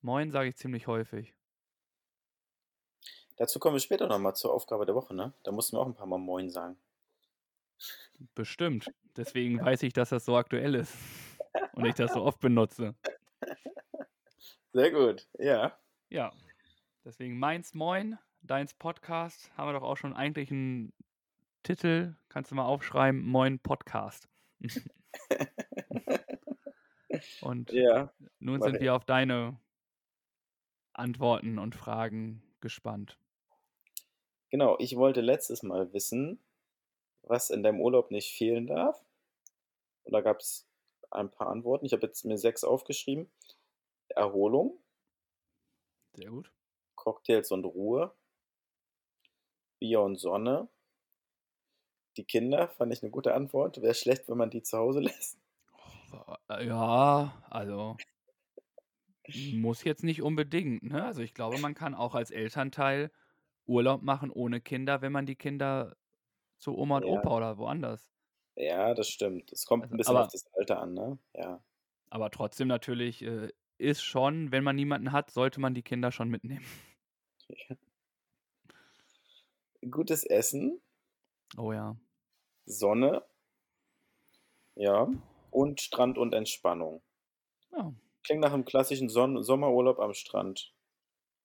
[0.01, 1.35] Moin sage ich ziemlich häufig.
[3.37, 5.33] Dazu kommen wir später nochmal zur Aufgabe der Woche, ne?
[5.43, 6.79] Da mussten wir auch ein paar Mal Moin sagen.
[8.35, 8.91] Bestimmt.
[9.17, 10.95] Deswegen weiß ich, dass das so aktuell ist
[11.73, 12.95] und ich das so oft benutze.
[14.73, 15.77] Sehr gut, ja.
[16.09, 16.33] Ja.
[17.05, 19.51] Deswegen meins Moin, deins Podcast.
[19.57, 20.93] Haben wir doch auch schon eigentlich einen
[21.63, 22.15] Titel.
[22.29, 23.23] Kannst du mal aufschreiben?
[23.27, 24.29] Moin Podcast.
[27.41, 28.81] und Ja, nun sind ich.
[28.83, 29.59] wir auf deine
[30.93, 33.19] Antworten und Fragen gespannt.
[34.51, 34.77] genau.
[34.79, 36.39] Ich wollte letztes Mal wissen,
[37.31, 39.03] was in deinem Urlaub nicht fehlen darf.
[40.05, 40.69] Und da gab es
[41.11, 41.87] ein paar Antworten.
[41.87, 43.31] Ich habe jetzt mir sechs aufgeschrieben.
[44.11, 44.79] Erholung,
[46.15, 46.53] Sehr gut.
[46.95, 48.15] Cocktails und Ruhe,
[49.79, 50.69] Bier und Sonne.
[52.17, 53.83] Die Kinder fand ich eine gute Antwort.
[53.83, 55.39] Wäre schlecht, wenn man die zu Hause lässt.
[56.49, 57.97] Äh, Ja, also
[59.53, 61.05] muss jetzt nicht unbedingt, ne?
[61.05, 63.11] Also ich glaube, man kann auch als Elternteil
[63.67, 65.97] Urlaub machen ohne Kinder, wenn man die Kinder
[66.61, 67.13] zu Oma und Ja.
[67.19, 68.11] Opa oder woanders.
[68.57, 69.51] Ja, das stimmt.
[69.53, 71.19] Es kommt Also, ein bisschen aber- auf das Alter an, ne?
[71.35, 71.63] Ja.
[72.11, 76.29] Aber trotzdem natürlich äh, ist schon, wenn man niemanden hat, sollte man die Kinder schon
[76.29, 76.65] mitnehmen.
[79.91, 80.81] Gutes Essen,
[81.57, 81.97] Oh ja.
[82.67, 83.25] Sonne,
[84.77, 85.09] ja,
[85.51, 87.03] und Strand und Entspannung.
[87.73, 87.93] ja.
[88.23, 90.75] Klingt nach einem klassischen Son Sommerurlaub am Strand,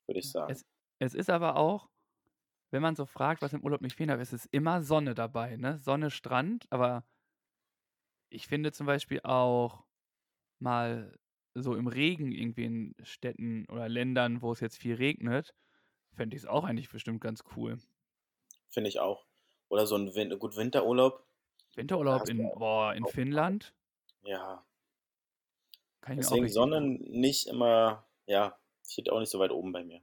[0.07, 0.51] würde ich sagen.
[0.51, 0.65] Es,
[0.99, 1.89] es ist aber auch,
[2.75, 5.55] wenn man so fragt, was im Urlaub nicht fehlen darf, es ist immer Sonne dabei,
[5.55, 5.79] ne?
[5.79, 7.05] Sonne, Strand, aber
[8.29, 9.85] ich finde zum Beispiel auch
[10.59, 11.17] mal
[11.53, 15.55] so im Regen irgendwie in Städten oder Ländern, wo es jetzt viel regnet,
[16.17, 17.77] fände ich es auch eigentlich bestimmt ganz cool.
[18.67, 19.25] Finde ich auch.
[19.69, 21.25] Oder so ein Win gut Winterurlaub.
[21.75, 23.73] Winterurlaub in, auch- boah, in auch- Finnland,
[24.23, 24.65] Ja.
[26.01, 27.19] kann ich auch Deswegen richtig Sonne vorstellen.
[27.21, 30.01] nicht immer, ja, steht auch nicht so weit oben bei mir.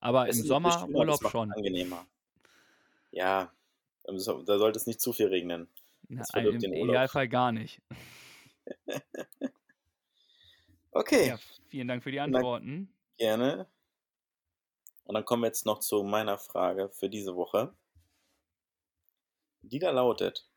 [0.00, 1.52] Aber im das macht schon.
[1.52, 2.06] angenehmer.
[3.10, 3.52] Ja,
[4.04, 5.68] da sollte es nicht zu viel regnen.
[6.08, 6.88] Na, verdirbt Im Urlaub.
[6.88, 7.80] Idealfall gar nicht.
[10.90, 12.20] Okay, Ja, vielen Dank für die.
[12.20, 12.88] Antworten.
[13.18, 13.66] gerne.
[15.04, 17.74] Und dann kommen wir jetzt noch zu meiner Frage für diese Woche.
[19.60, 20.48] Die da lautet,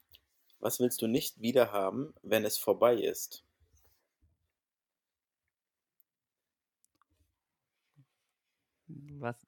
[0.60, 3.44] was willst du nicht wieder haben, wenn es vorbei ist?
[9.18, 9.44] Was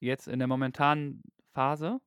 [0.00, 2.00] jetzt in der momentanen Phase?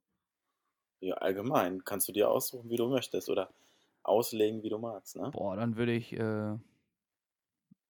[1.00, 3.52] Ja, allgemein kannst du dir aussuchen, wie du möchtest oder
[4.04, 5.32] auslegen, wie du magst, ne?
[5.32, 6.58] Boah, dann würde ich, äh,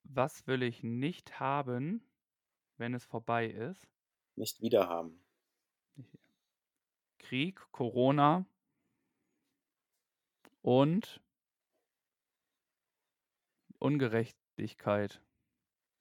[0.03, 2.03] was will ich nicht haben,
[2.77, 3.85] wenn es vorbei ist?
[4.35, 5.21] Nicht wieder haben.
[7.19, 8.45] Krieg, Corona
[10.61, 11.21] und
[13.79, 15.21] Ungerechtigkeit.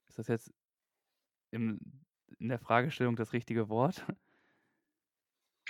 [0.09, 0.53] Ist das jetzt
[1.51, 1.81] im,
[2.41, 4.05] in der Fragestellung das richtige Wort?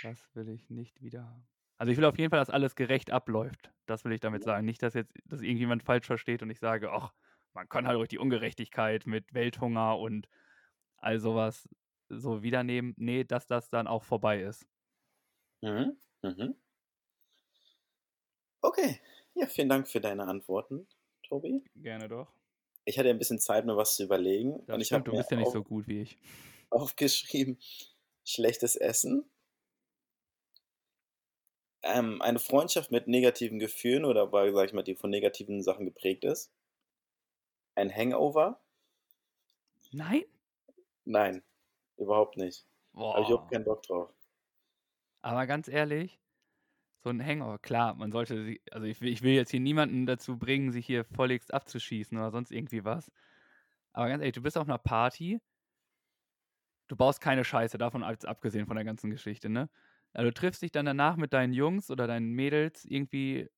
[0.01, 1.47] Was will ich nicht wieder haben?
[1.77, 3.71] Also ich will auf jeden Fall, dass alles gerecht abläuft.
[3.85, 4.65] Das will ich damit sagen.
[4.65, 7.13] Nicht, dass jetzt dass irgendjemand falsch versteht und ich sage, ach,
[7.53, 10.27] man kann halt durch die Ungerechtigkeit mit Welthunger und
[10.97, 11.69] all sowas
[12.09, 12.93] so wiedernehmen.
[12.97, 14.67] Nee, dass das dann auch vorbei ist.
[15.63, 15.97] Mhm.
[16.23, 16.55] Mhm.
[18.63, 18.99] Okay,
[19.35, 20.87] ja, vielen Dank für deine Antworten,
[21.23, 21.63] Tobi.
[21.75, 22.33] Gerne doch.
[22.85, 24.63] Ich hatte ein bisschen Zeit, mir was zu überlegen.
[24.65, 26.17] Das und ich stimmt, habe du bist ja nicht so gut wie ich.
[26.81, 27.59] aufgeschrieben,
[28.25, 29.29] schlechtes Essen,
[31.83, 35.85] ähm, eine Freundschaft mit negativen Gefühlen oder, weil, sag ich mal, die von negativen Sachen
[35.85, 36.51] geprägt ist,
[37.75, 38.61] ein Hangover,
[39.93, 40.25] Nein?
[41.05, 41.43] nein,
[41.97, 42.65] überhaupt nicht.
[43.13, 43.51] Habe ich überhaupt Boah.
[43.51, 44.11] keinen Bock drauf.
[45.21, 46.19] Aber ganz ehrlich,
[47.03, 50.37] so ein Hangover, klar, man sollte, also ich will, ich will jetzt hier niemanden dazu
[50.39, 53.11] bringen, sich hier volligst abzuschießen oder sonst irgendwie was.
[53.93, 55.39] Aber ganz ehrlich, du bist auf einer Party,
[56.91, 59.69] du baust keine Scheiße, davon abgesehen von der ganzen Geschichte, ne?
[60.11, 63.49] Also du triffst dich dann danach mit deinen Jungs oder deinen Mädels irgendwie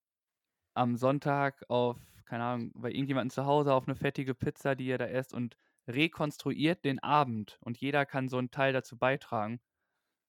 [0.76, 5.00] am Sonntag auf, keine Ahnung, bei irgendjemandem zu Hause auf eine fettige Pizza, die ihr
[5.00, 5.58] da esst und
[5.88, 9.60] rekonstruiert den Abend und jeder kann so einen Teil dazu beitragen.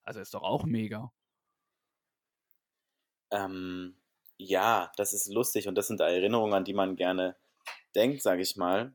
[0.04, 1.12] Also ist doch auch mega.
[3.30, 3.96] Ähm,
[4.38, 7.36] ja, das ist lustig und das sind Erinnerungen, an die man gerne
[7.94, 8.94] denkt, sage ich mal.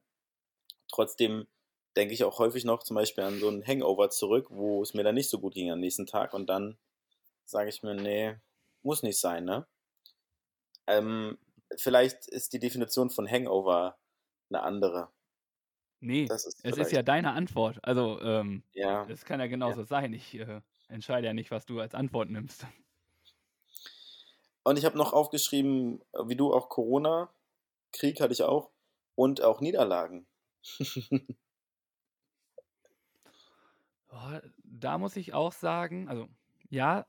[0.91, 1.47] Trotzdem
[1.95, 5.03] denke ich auch häufig noch zum Beispiel an so einen Hangover zurück, wo es mir
[5.03, 6.77] dann nicht so gut ging am nächsten Tag und dann
[7.45, 8.37] sage ich mir, nee,
[8.83, 9.67] muss nicht sein, ne?
[10.87, 11.37] Ähm,
[11.77, 13.97] vielleicht ist die Definition von Hangover
[14.49, 15.09] eine andere.
[16.01, 17.79] Nee, Das ist es ist ja deine Antwort.
[17.83, 20.13] Also, ähm, Ja, es kann ja genauso sein.
[20.13, 22.65] Ich äh, entscheide ja nicht, was du als Antwort nimmst.
[24.63, 27.29] Und ich habe noch aufgeschrieben, wie du auch Corona,
[27.93, 28.71] Krieg hatte ich auch
[29.15, 30.27] und auch Niederlagen.
[34.09, 36.27] Boah, da muss ich auch sagen, also
[36.69, 37.05] ja,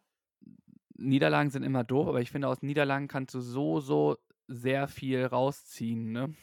[0.97, 5.25] Niederlagen sind immer doof, aber ich finde, aus Niederlagen kannst du so, so sehr viel
[5.25, 6.13] rausziehen.
[6.13, 6.35] Ne?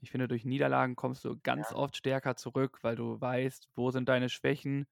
[0.00, 4.08] Ich finde, durch Niederlagen kommst du ganz oft stärker zurück, weil du weißt, wo sind
[4.08, 4.86] deine Schwächen.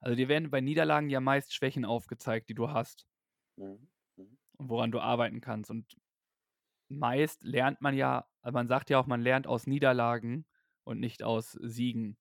[0.00, 3.06] Also dir werden bei Niederlagen ja meist Schwächen aufgezeigt, die du hast
[3.56, 3.88] Mhm.
[4.56, 5.70] und woran du arbeiten kannst.
[5.70, 5.96] Und
[6.88, 10.46] meist lernt man ja, also man sagt ja auch, man lernt aus Niederlagen
[10.84, 12.18] und nicht aus Siegen.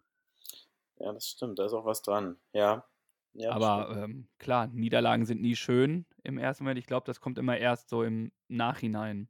[0.99, 2.37] Ja, das stimmt, da ist auch was dran.
[2.53, 2.85] Ja.
[3.33, 6.79] ja Aber ähm, klar, Niederlagen sind nie schön im ersten Moment.
[6.79, 9.29] Ich glaube, das kommt immer erst so im Nachhinein.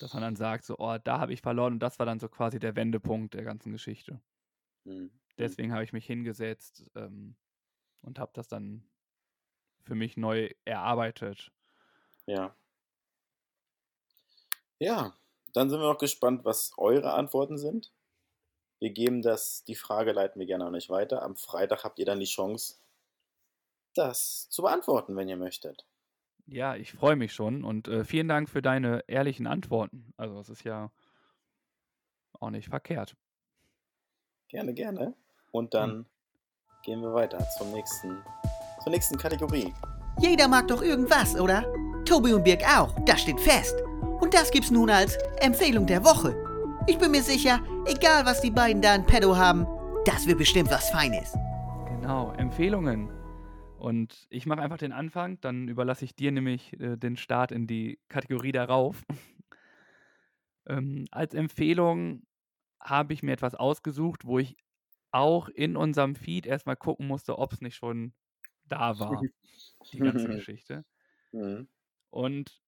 [0.00, 2.28] Dass man dann sagt, so, oh, da habe ich verloren und das war dann so
[2.28, 4.20] quasi der Wendepunkt der ganzen Geschichte.
[4.84, 5.10] Mhm.
[5.38, 7.36] Deswegen habe ich mich hingesetzt ähm,
[8.02, 8.82] und habe das dann
[9.84, 11.52] für mich neu erarbeitet.
[12.26, 12.54] Ja.
[14.80, 15.14] Ja,
[15.52, 17.92] dann sind wir noch gespannt, was eure Antworten sind.
[18.78, 21.22] Wir geben das, die Frage leiten wir gerne an euch weiter.
[21.22, 22.76] Am Freitag habt ihr dann die Chance,
[23.94, 25.84] das zu beantworten, wenn ihr möchtet.
[26.46, 30.12] Ja, ich freue mich schon und äh, vielen Dank für deine ehrlichen Antworten.
[30.16, 30.90] Also es ist ja
[32.40, 33.16] auch nicht verkehrt.
[34.48, 35.14] Gerne, gerne.
[35.50, 36.06] Und dann
[36.84, 38.22] gehen wir weiter zum nächsten,
[38.82, 39.74] zur nächsten Kategorie.
[40.20, 41.62] Jeder mag doch irgendwas, oder?
[42.04, 43.76] Tobi und Birg auch, das steht fest.
[44.20, 46.47] Und das gibt's nun als Empfehlung der Woche.
[46.88, 49.66] Ich bin mir sicher, egal was die beiden da in Pedo haben,
[50.06, 51.34] das wird bestimmt was Feines.
[51.86, 53.10] Genau, Empfehlungen.
[53.78, 57.66] Und ich mache einfach den Anfang, dann überlasse ich dir nämlich äh, den Start in
[57.66, 59.04] die Kategorie darauf.
[60.66, 62.22] ähm, als Empfehlung
[62.80, 64.56] habe ich mir etwas ausgesucht, wo ich
[65.10, 68.14] auch in unserem Feed erstmal gucken musste, ob es nicht schon
[68.64, 69.20] da war,
[69.92, 70.86] die ganze Geschichte.
[71.32, 71.68] Mhm.
[72.08, 72.62] Und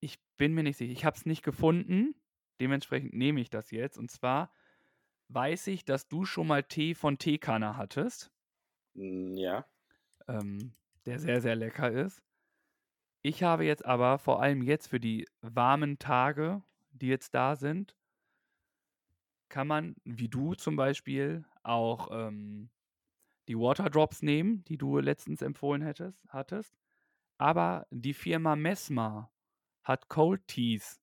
[0.00, 2.16] ich bin mir nicht sicher, ich habe es nicht gefunden,
[2.60, 3.98] dementsprechend nehme ich das jetzt.
[3.98, 4.52] Und zwar
[5.28, 8.32] weiß ich, dass du schon mal Tee von Teekanne hattest
[8.94, 9.66] Mm, Ja.
[10.28, 10.74] ähm,
[11.06, 12.22] der sehr, sehr lecker ist.
[13.22, 17.96] Ich habe jetzt aber vor allem jetzt für die warmen Tage, die jetzt da sind,
[19.48, 22.70] kann man, wie du zum Beispiel, auch ähm,
[23.48, 26.78] die Waterdrops nehmen, die du letztens empfohlen hättest, hattest.
[27.38, 29.32] Aber die Firma Mesma
[29.84, 31.00] hat Cold Teas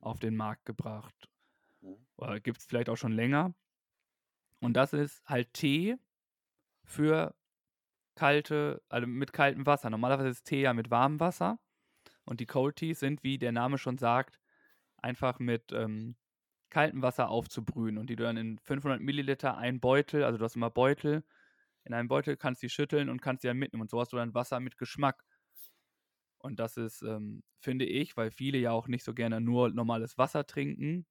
[0.00, 1.28] auf den Markt gebracht.
[1.80, 2.06] Mhm.
[2.16, 3.54] Oder gibt es vielleicht auch schon länger.
[4.60, 5.96] Und das ist halt Tee
[6.84, 7.34] für
[8.14, 9.90] kalte, also mit kaltem Wasser.
[9.90, 11.58] Normalerweise ist Tee ja mit warmem Wasser.
[12.24, 14.40] Und die Cold Teas sind, wie der Name schon sagt,
[14.96, 16.16] einfach mit ähm,
[16.70, 20.56] kaltem Wasser aufzubrühen und die du dann in 500 Milliliter ein Beutel, also du hast
[20.56, 21.22] immer Beutel,
[21.84, 23.82] in einem Beutel kannst du die schütteln und kannst die dann mitnehmen.
[23.82, 25.22] Und so hast du dann Wasser mit Geschmack.
[26.46, 30.18] Und das ist, ähm, finde ich, weil viele ja auch nicht so gerne nur normales
[30.18, 31.06] Wasser trinken,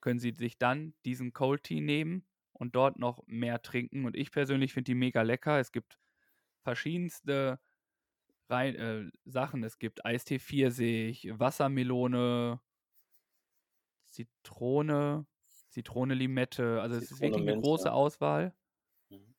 [0.00, 4.04] können sie sich dann diesen Cold Tea nehmen und dort noch mehr trinken.
[4.04, 5.58] Und ich persönlich finde die mega lecker.
[5.60, 5.98] Es gibt
[6.64, 7.60] verschiedenste
[8.50, 9.64] rein, äh, Sachen.
[9.64, 12.60] Es gibt Eistee Pfirsich, Wassermelone,
[14.04, 15.26] Zitrone,
[15.70, 16.80] Zitrone Limette.
[16.80, 18.54] Also es ist wirklich eine große Auswahl,
[19.10, 19.32] Mhm.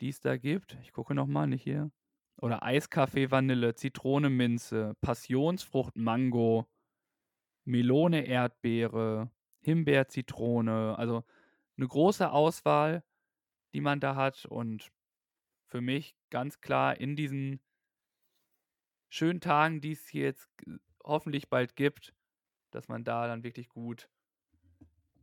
[0.00, 0.78] die es da gibt.
[0.82, 1.90] Ich gucke nochmal, nicht hier.
[2.38, 6.66] Oder Eiskaffee Vanille, Zitrone Minze, Passionsfrucht Mango,
[7.64, 9.30] Melone Erdbeere,
[9.60, 10.96] Himbeer Zitrone.
[10.98, 11.24] Also
[11.76, 13.02] eine große Auswahl,
[13.74, 14.92] die man da hat und
[15.66, 17.60] für mich ganz klar in diesen
[19.08, 20.48] schönen Tagen, die es hier jetzt
[21.02, 22.14] hoffentlich bald gibt,
[22.70, 24.08] dass man da dann wirklich gut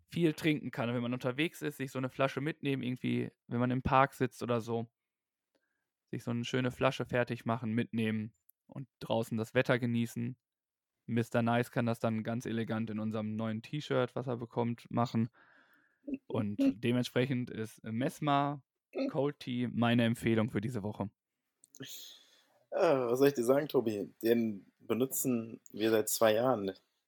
[0.09, 0.89] viel trinken kann.
[0.89, 4.13] Und wenn man unterwegs ist, sich so eine Flasche mitnehmen, irgendwie, wenn man im Park
[4.13, 4.87] sitzt oder so,
[6.13, 8.33] sich so eine schöne Flasche fertig machen, mitnehmen
[8.67, 10.35] und draußen das Wetter genießen.
[11.07, 11.41] Mr.
[11.41, 15.29] Nice kann das dann ganz elegant in unserem neuen T-Shirt, was er bekommt, machen.
[16.27, 18.61] Und dementsprechend ist Mesma
[19.09, 21.09] Cold Tea meine Empfehlung für diese Woche.
[22.71, 24.13] Ja, was soll ich dir sagen, Tobi?
[24.21, 26.67] Den benutzen wir seit zwei Jahren.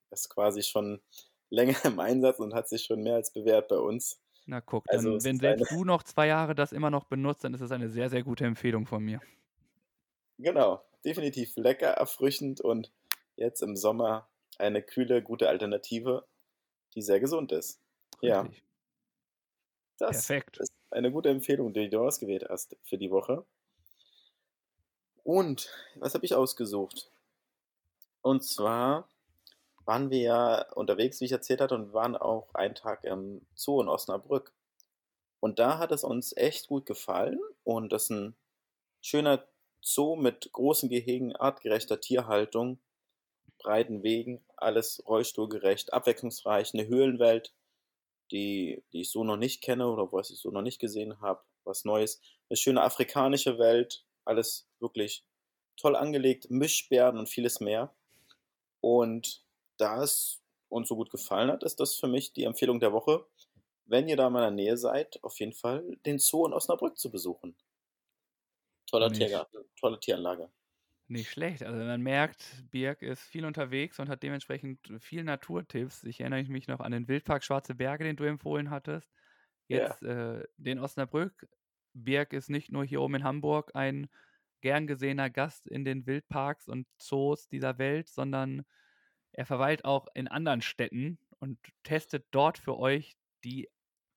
[0.10, 1.02] Das ist quasi schon
[1.50, 4.20] länger im Einsatz und hat sich schon mehr als bewährt bei uns.
[4.48, 6.90] Na guck, Also dann, es wenn ist eine- selbst du noch zwei Jahre das immer
[6.92, 9.22] noch benutzt, dann ist das eine sehr, sehr gute Empfehlung von mir.
[10.40, 12.92] Genau, definitiv lecker, erfrischend und
[13.36, 16.26] jetzt im Sommer eine kühle, gute Alternative,
[16.96, 17.82] die sehr gesund ist.
[18.22, 18.64] Ja, Richtig.
[19.98, 20.58] das Perfekt.
[20.58, 23.46] ist eine gute Empfehlung, die du ausgewählt hast für die Woche.
[25.26, 27.12] Und was habe ich ausgesucht?
[28.22, 29.08] Und zwar
[29.86, 33.82] waren wir ja unterwegs, wie ich erzählt hatte, und waren auch einen Tag im Zoo
[33.82, 34.54] in Osnabrück.
[35.40, 37.40] Und da hat es uns echt gut gefallen.
[37.64, 38.36] Und das ist ein
[39.02, 39.48] schöner
[39.82, 42.80] Zoo mit großen Gehegen, artgerechter Tierhaltung,
[43.60, 47.54] breiten Wegen, alles rollstuhlgerecht, abwechslungsreich, eine Höhlenwelt,
[48.32, 51.44] die, die ich so noch nicht kenne oder was ich so noch nicht gesehen habe,
[51.64, 52.22] was Neues.
[52.50, 55.24] Eine schöne afrikanische Welt, alles wirklich
[55.78, 57.94] toll angelegt, Mischbären und vieles mehr.
[58.82, 59.45] Und
[59.78, 63.26] da es uns so gut gefallen hat, ist das für mich die Empfehlung der Woche,
[63.86, 67.12] wenn ihr da in der Nähe seid, auf jeden Fall den Zoo in Osnabrück zu
[67.12, 67.56] besuchen.
[68.88, 69.12] Toller.
[69.12, 70.50] Tiergarten, tolle Tieranlage.
[71.08, 71.62] Nicht schlecht.
[71.62, 76.04] Also man merkt, Birg ist viel unterwegs und hat dementsprechend viel Naturtipps.
[76.04, 79.12] Ich erinnere mich noch an den Wildpark Schwarze Berge, den du empfohlen hattest.
[79.68, 81.48] Jetzt äh, den Osnabrück.
[81.94, 84.10] Birg ist nicht nur hier oben in Hamburg ein
[84.62, 88.66] gern gesehener Gast in den Wildparks und Zoos dieser Welt, sondern
[89.36, 93.70] er verweilt auch in anderen Städten und testet dort für euch die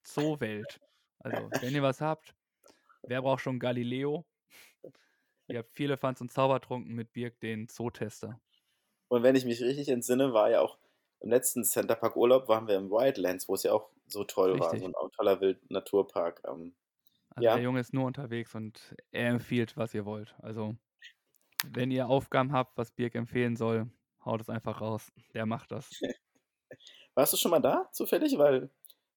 [0.05, 0.81] Zoowelt.
[1.21, 2.35] Also, wenn ihr was habt,
[3.07, 4.27] wer braucht schon Galileo?
[5.49, 8.41] Ihr habt viele Fans und Zaubertrunken mit Birk, den Zootester.
[9.09, 10.79] Und wenn ich mich richtig entsinne, war ja auch
[11.21, 14.77] im letzten Centerpark Urlaub waren wir im Wildlands, wo es ja auch so toll war,
[14.77, 14.79] Richtig.
[14.79, 16.43] so ein toller Wild-Naturpark.
[16.47, 16.75] Ähm,
[17.31, 17.53] Also Ja.
[17.53, 20.35] der Junge ist nur unterwegs und er empfiehlt, was ihr wollt.
[20.41, 20.77] Also,
[21.65, 23.91] wenn ihr Aufgaben habt, was Birk empfehlen soll,
[24.25, 25.13] haut es einfach raus.
[25.35, 25.91] Der macht das.
[27.15, 28.37] warst du schon mal da, zufällig?
[28.39, 28.71] Weil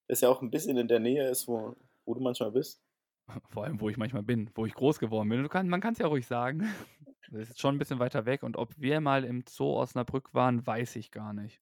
[0.07, 1.75] es ja auch ein bisschen in der Nähe ist, wo,
[2.05, 2.81] wo du manchmal bist.
[3.49, 5.43] Vor allem, wo ich manchmal bin, wo ich groß geworden bin.
[5.43, 6.61] Du kann, man kann es ja ruhig sagen.
[7.33, 8.43] Das ist schon ein bisschen weiter weg.
[8.43, 11.61] Und ob wir mal im Zoo Osnabrück waren, weiß ich gar nicht.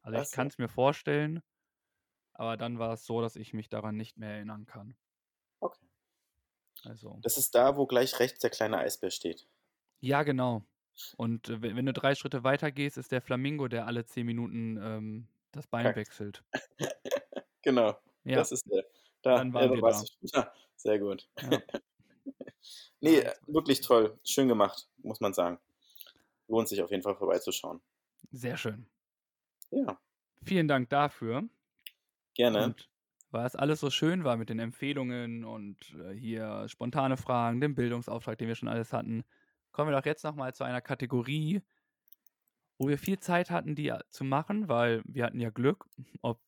[0.00, 0.34] Also Ach ich so.
[0.34, 1.42] kann es mir vorstellen,
[2.32, 4.96] aber dann war es so, dass ich mich daran nicht mehr erinnern kann.
[5.62, 5.86] Okay.
[6.84, 9.48] Also, Das ist da, wo gleich rechts der kleine Eisbär steht.
[10.00, 10.64] ja, genau.
[11.16, 14.78] Und äh, wenn, du drei Schritte weiter gehst, ist der Flamingo, der alle zehn Minuten
[14.82, 15.96] ähm, das Bein Kackt.
[15.96, 16.44] wechselt.
[17.62, 18.84] Genau, Ja, das ist der.
[19.22, 20.06] Da, Dann waren ja, wir schon.
[20.32, 21.28] Ja, sehr gut.
[21.42, 21.58] ja.
[23.00, 24.18] Nee, wirklich toll.
[24.24, 25.58] Schön gemacht, muss man sagen.
[26.48, 27.80] Lohnt sich auf jeden Fall vorbeizuschauen.
[28.32, 28.86] sehr schön.
[29.70, 29.98] Ja,
[30.44, 31.48] Vielen Dank dafür.
[32.34, 32.64] gerne.
[32.64, 32.88] Und
[33.30, 37.74] weil es alles so schön war mit den Empfehlungen und äh, hier spontane Fragen, dem
[37.76, 39.24] Bildungsauftrag, den wir schon alles hatten,
[39.72, 41.62] kommen wir doch jetzt nochmal zu einer Kategorie,
[42.78, 45.86] wo wir viel Zeit hatten, die zu machen, weil wir hatten ja Glück.
[46.22, 46.40] Ob,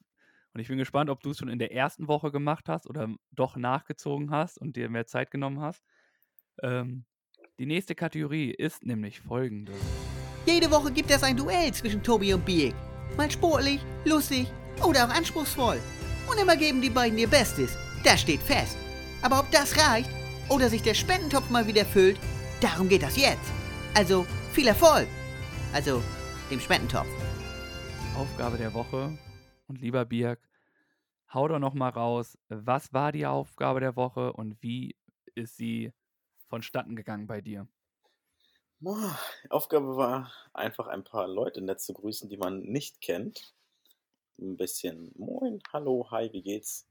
[0.54, 3.08] und ich bin gespannt, ob du es schon in der ersten Woche gemacht hast oder
[3.30, 5.82] doch nachgezogen hast und dir mehr Zeit genommen hast.
[6.62, 7.04] Ähm,
[7.58, 9.72] die nächste Kategorie ist nämlich folgende.
[10.46, 12.74] Jede Woche gibt es ein Duell zwischen Tobi und Birk.
[13.16, 14.48] Mal sportlich, lustig
[14.84, 15.78] oder auch anspruchsvoll.
[16.30, 17.76] Und immer geben die beiden ihr Bestes.
[18.04, 18.76] Das steht fest.
[19.22, 20.10] Aber ob das reicht
[20.48, 22.18] oder sich der Spendentopf mal wieder füllt,
[22.62, 23.50] darum geht das jetzt.
[23.94, 25.08] Also viel Erfolg.
[25.72, 26.00] Also
[26.50, 27.08] dem Spendentopf.
[28.16, 29.18] Aufgabe der Woche.
[29.66, 30.48] Und lieber Birk,
[31.32, 34.94] hau doch noch mal raus, was war die Aufgabe der Woche und wie
[35.34, 35.92] ist sie
[36.48, 37.66] vonstatten gegangen bei dir?
[38.80, 43.54] Boah, Aufgabe war einfach ein paar Leute nett zu grüßen, die man nicht kennt.
[44.38, 46.86] Ein bisschen Moin, Hallo, Hi, wie geht's?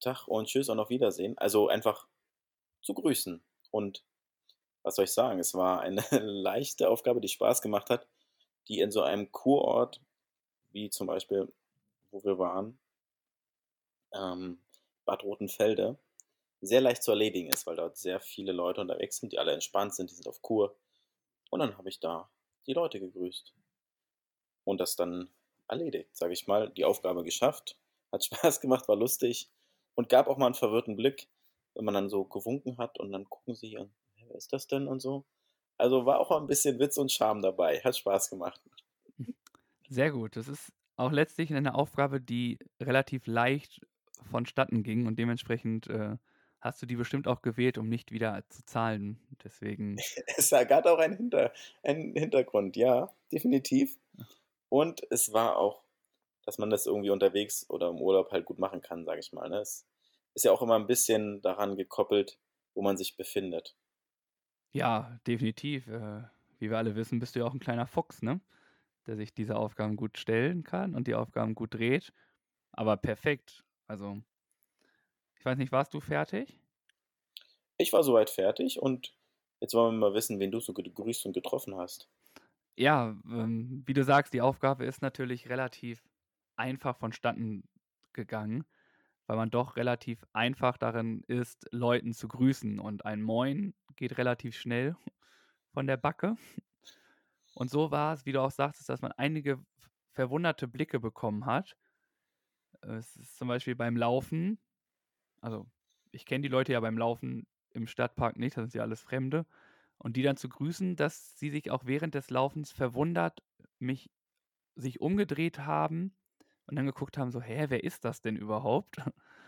[0.00, 1.38] Tag und Tschüss und auf Wiedersehen.
[1.38, 2.06] Also einfach
[2.82, 3.42] zu grüßen.
[3.70, 4.04] Und
[4.86, 5.40] was soll ich sagen?
[5.40, 8.06] Es war eine leichte Aufgabe, die Spaß gemacht hat,
[8.68, 10.00] die in so einem Kurort,
[10.70, 11.52] wie zum Beispiel,
[12.12, 12.78] wo wir waren,
[14.12, 14.60] ähm,
[15.04, 15.98] Bad Rotenfelde,
[16.60, 19.92] sehr leicht zu erledigen ist, weil dort sehr viele Leute unterwegs sind, die alle entspannt
[19.92, 20.76] sind, die sind auf Kur.
[21.50, 22.30] Und dann habe ich da
[22.68, 23.52] die Leute gegrüßt.
[24.62, 25.28] Und das dann
[25.66, 26.70] erledigt, sage ich mal.
[26.70, 27.76] Die Aufgabe geschafft,
[28.12, 29.50] hat Spaß gemacht, war lustig
[29.96, 31.28] und gab auch mal einen verwirrten Blick,
[31.74, 33.92] wenn man dann so gewunken hat und dann gucken sie und
[34.28, 35.24] wer ist das denn und so.
[35.78, 38.60] Also war auch ein bisschen Witz und Charme dabei, hat Spaß gemacht.
[39.88, 40.36] Sehr gut.
[40.36, 43.80] Das ist auch letztlich eine Aufgabe, die relativ leicht
[44.30, 46.16] vonstatten ging und dementsprechend äh,
[46.60, 49.18] hast du die bestimmt auch gewählt, um nicht wieder zu zahlen.
[49.44, 49.96] Deswegen,
[50.36, 51.52] Es gab auch einen, Hinter,
[51.82, 53.96] einen Hintergrund, ja, definitiv.
[54.68, 55.82] Und es war auch,
[56.44, 59.48] dass man das irgendwie unterwegs oder im Urlaub halt gut machen kann, sage ich mal.
[59.48, 59.60] Ne?
[59.60, 59.86] Es
[60.34, 62.38] ist ja auch immer ein bisschen daran gekoppelt,
[62.74, 63.76] wo man sich befindet.
[64.76, 65.88] Ja, definitiv.
[65.88, 66.22] Äh,
[66.58, 68.40] wie wir alle wissen, bist du ja auch ein kleiner Fuchs, ne?
[69.06, 72.12] Der sich diese Aufgaben gut stellen kann und die Aufgaben gut dreht.
[72.72, 73.64] Aber perfekt.
[73.86, 74.20] Also,
[75.38, 76.58] ich weiß nicht, warst du fertig?
[77.78, 79.14] Ich war soweit fertig und
[79.60, 82.08] jetzt wollen wir mal wissen, wen du so gegrüßt und getroffen hast.
[82.76, 86.04] Ja, ähm, wie du sagst, die Aufgabe ist natürlich relativ
[86.56, 87.64] einfach vonstatten
[88.12, 88.64] gegangen,
[89.26, 92.78] weil man doch relativ einfach darin ist, Leuten zu grüßen.
[92.78, 94.96] Und ein Moin geht relativ schnell
[95.72, 96.36] von der Backe.
[97.54, 99.58] Und so war es, wie du auch sagtest, dass man einige
[100.12, 101.76] verwunderte Blicke bekommen hat.
[102.82, 104.58] Es ist zum Beispiel beim Laufen,
[105.40, 105.66] also
[106.12, 109.46] ich kenne die Leute ja beim Laufen im Stadtpark nicht, das sind ja alles Fremde.
[109.98, 113.42] Und die dann zu grüßen, dass sie sich auch während des Laufens verwundert
[113.78, 114.10] mich
[114.74, 116.14] sich umgedreht haben
[116.66, 118.98] und dann geguckt haben, so, hä, wer ist das denn überhaupt?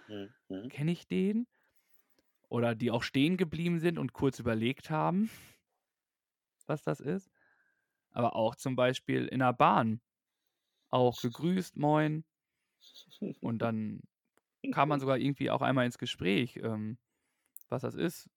[0.09, 0.69] Mhm.
[0.71, 1.47] Kenne ich den?
[2.49, 5.31] Oder die auch stehen geblieben sind und kurz überlegt haben,
[6.67, 7.31] was das ist.
[8.13, 10.01] Aber auch zum Beispiel in der Bahn.
[10.89, 12.25] Auch gegrüßt, moin.
[13.41, 14.01] Und dann
[14.73, 16.99] kam man sogar irgendwie auch einmal ins Gespräch, ähm,
[17.69, 18.31] was das ist.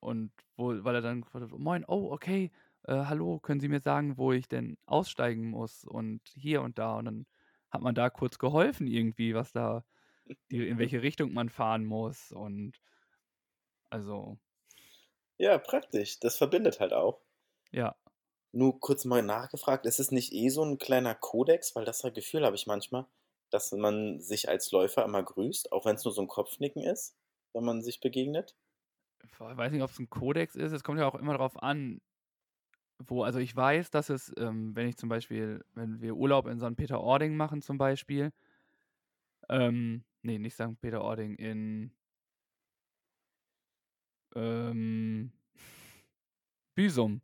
[0.00, 2.50] Und wo, weil er dann gefragt hat, moin, oh, okay,
[2.84, 6.96] äh, hallo, können Sie mir sagen, wo ich denn aussteigen muss und hier und da.
[6.96, 7.26] Und dann
[7.70, 9.84] hat man da kurz geholfen irgendwie, was da,
[10.50, 12.32] die, in welche Richtung man fahren muss.
[12.32, 12.80] Und
[13.90, 14.38] also,
[15.36, 16.20] Ja, praktisch.
[16.20, 17.22] Das verbindet halt auch.
[17.72, 17.94] ja,
[18.52, 21.74] Nur kurz mal nachgefragt, ist es nicht eh so ein kleiner Kodex?
[21.74, 23.06] Weil das Gefühl habe ich manchmal,
[23.48, 27.16] dass man sich als Läufer immer grüßt, auch wenn es nur so ein Kopfnicken ist,
[27.54, 28.54] wenn man sich begegnet.
[29.22, 30.72] ich weiß nicht, ob es ein Kodex ist.
[30.72, 32.00] Es kommt ja auch immer darauf an,
[32.98, 36.58] wo, also ich weiß, dass es, ähm, wenn ich zum Beispiel, wenn wir Urlaub in
[36.60, 36.76] St.
[36.76, 38.32] Peter-Ording machen zum Beispiel,
[39.48, 40.80] ähm, nee, nicht St.
[40.80, 41.92] Peter-Ording, in
[44.34, 45.32] ähm,
[46.74, 47.20] Büsum.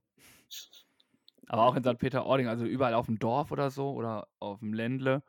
[1.49, 1.99] Aber auch in St.
[1.99, 5.23] Peter-Ording, also überall auf dem Dorf oder so oder auf dem Ländle.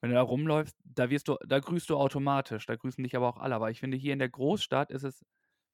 [0.00, 3.28] Wenn du da rumläufst, da wirst du, da grüßt du automatisch, da grüßen dich aber
[3.28, 3.54] auch alle.
[3.54, 5.24] Aber ich finde, hier in der Großstadt ist es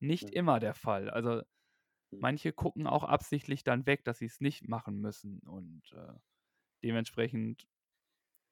[0.01, 1.11] nicht immer der Fall.
[1.11, 1.43] Also.
[2.11, 5.41] Manche gucken auch absichtlich dann weg, dass sie es nicht machen müssen.
[5.41, 6.15] Und äh,
[6.85, 7.69] dementsprechend,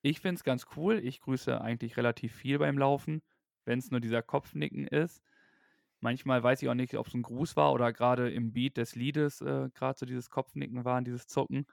[0.02, 0.98] ich finde es ganz cool.
[1.04, 3.22] Ich grüße eigentlich relativ viel beim Laufen,
[3.64, 5.22] wenn es nur dieser Kopfnicken ist.
[6.00, 8.94] Manchmal weiß ich auch nicht, ob es ein Gruß war oder gerade im Beat des
[8.94, 11.66] Liedes äh, gerade so dieses Kopfnicken war, dieses Zucken.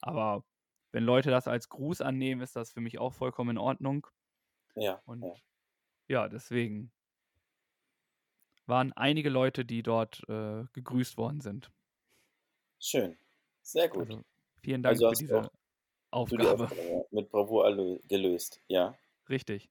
[0.00, 0.44] Aber
[0.92, 4.06] wenn Leute das als Gruß annehmen, ist das für mich auch vollkommen in Ordnung.
[4.74, 5.34] Ja, Und ja.
[6.08, 6.92] ja, deswegen
[8.68, 11.70] waren einige Leute, die dort äh, gegrüßt worden sind.
[12.78, 13.18] Schön.
[13.60, 14.08] Sehr gut.
[14.08, 14.22] Also
[14.62, 15.48] vielen Dank Also für diese
[16.28, 16.48] du die Aufgabe.
[16.48, 17.64] Aufgabe mit Bravour
[18.08, 18.60] gelöst.
[18.68, 18.98] Ja,
[19.28, 19.70] Richtig.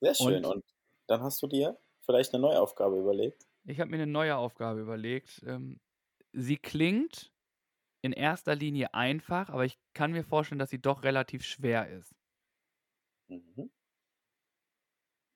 [0.00, 0.44] sehr schön.
[0.44, 0.64] Und Und
[1.06, 3.46] dann hast du dir vielleicht eine neue Aufgabe überlegt.
[3.64, 5.42] ich habe mir eine neue Aufgabe überlegt.
[5.46, 5.80] Ähm,
[6.32, 7.32] sie klingt
[8.02, 12.14] in erster Linie einfach, aber ich kann mir vorstellen, dass sie doch relativ schwer ist.
[13.28, 13.68] Mhm.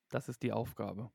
[0.07, 1.11] Das ist die Aufgabe.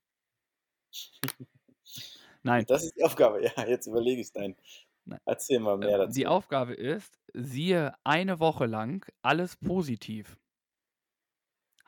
[2.42, 3.42] Nein, Das ist die Aufgabe.
[3.44, 4.56] Ja, jetzt überlege ich dein.
[5.04, 5.20] nein.
[5.26, 6.26] Erzähl mal mehr Ähm, die dazu.
[6.26, 10.38] Aufgabe ist, siehe eine Woche lang alles positiv.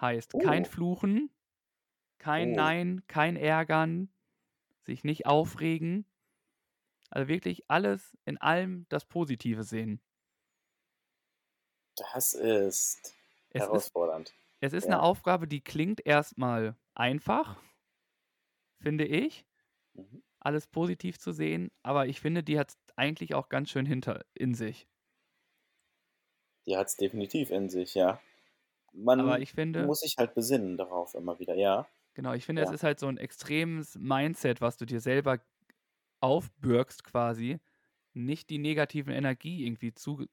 [0.01, 1.31] Heißt kein Oh, Fluchen,
[2.19, 2.55] kein oh.
[2.55, 4.13] Nein, kein Ärgern,
[4.83, 6.07] sich nicht aufregen.
[7.11, 10.01] Also wirklich alles in allem das Positive sehen.
[11.97, 13.15] Das ist
[13.53, 14.35] Es ist, herausfordernd.
[14.61, 15.03] es ist eine Ja.
[15.03, 17.63] Aufgabe, die klingt erstmal einfach,
[18.81, 19.47] finde ich,
[19.95, 20.21] Mhm.
[20.41, 24.55] alles positiv zu sehen, aber ich finde, die hat eigentlich auch ganz schön hinter in
[24.55, 24.89] sich.
[26.67, 28.19] Die hat es definitiv in sich, ja.
[29.17, 31.55] Aber Man ich finde, muss sich halt besinnen darauf immer wieder.
[31.55, 32.71] Ja, genau, ich finde, es ja.
[32.71, 35.41] ist halt so ein extremes Mindset, was du dir selber
[36.21, 37.61] aufbürgst quasi,
[38.15, 40.27] nicht die negativen Energie irgendwie zu,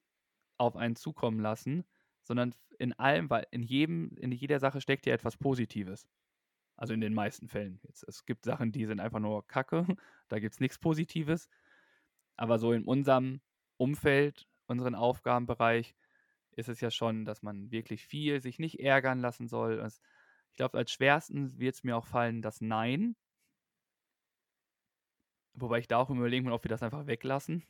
[0.57, 1.85] auf einen zukommen lassen,
[2.23, 6.07] sondern in allem, weil in jedem, in jeder Sache steckt ja etwas Positives.
[6.77, 7.79] Also in den meisten Fällen.
[7.83, 9.85] Jetzt, es gibt Sachen, die sind einfach nur Kacke,
[10.29, 11.49] da gibt es nichts Positives.
[12.37, 13.41] Aber so in unserem
[13.77, 15.95] Umfeld, unseren Aufgabenbereich,
[16.51, 19.79] ist es ja schon, dass man wirklich viel sich nicht ärgern lassen soll.
[19.79, 20.01] Es,
[20.51, 23.15] ich glaube, als schwersten wird es mir auch fallen, das Nein.
[25.53, 27.63] Wobei ich da auch Überlegen bin, ob wir das einfach weglassen.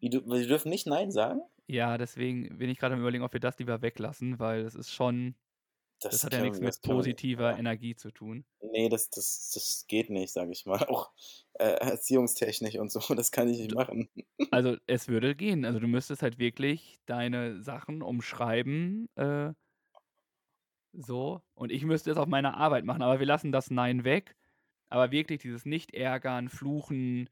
[0.00, 1.40] Wie du, wir dürfen nicht Nein sagen?
[1.66, 4.92] Ja, deswegen bin ich gerade am Überlegen, ob wir das lieber weglassen, weil es ist
[4.92, 5.36] schon,
[6.00, 7.56] das Das hat ja nichts mit positiver Ja.
[7.56, 8.44] Energie zu tun.
[8.62, 10.78] Nee, das, das, das geht nicht, sage ich mal.
[10.88, 11.12] Auch
[11.54, 14.08] äh, erziehungstechnisch und so, das kann ich nicht machen.
[14.50, 15.64] also es würde gehen.
[15.64, 19.52] Also du müsstest halt wirklich deine Sachen umschreiben, äh,
[20.92, 21.42] so.
[21.54, 24.36] Und ich müsste es auf meiner Arbeit machen, aber wir lassen das Nein weg.
[24.88, 27.30] Aber wirklich dieses Nicht-Ärgern, Fluchen,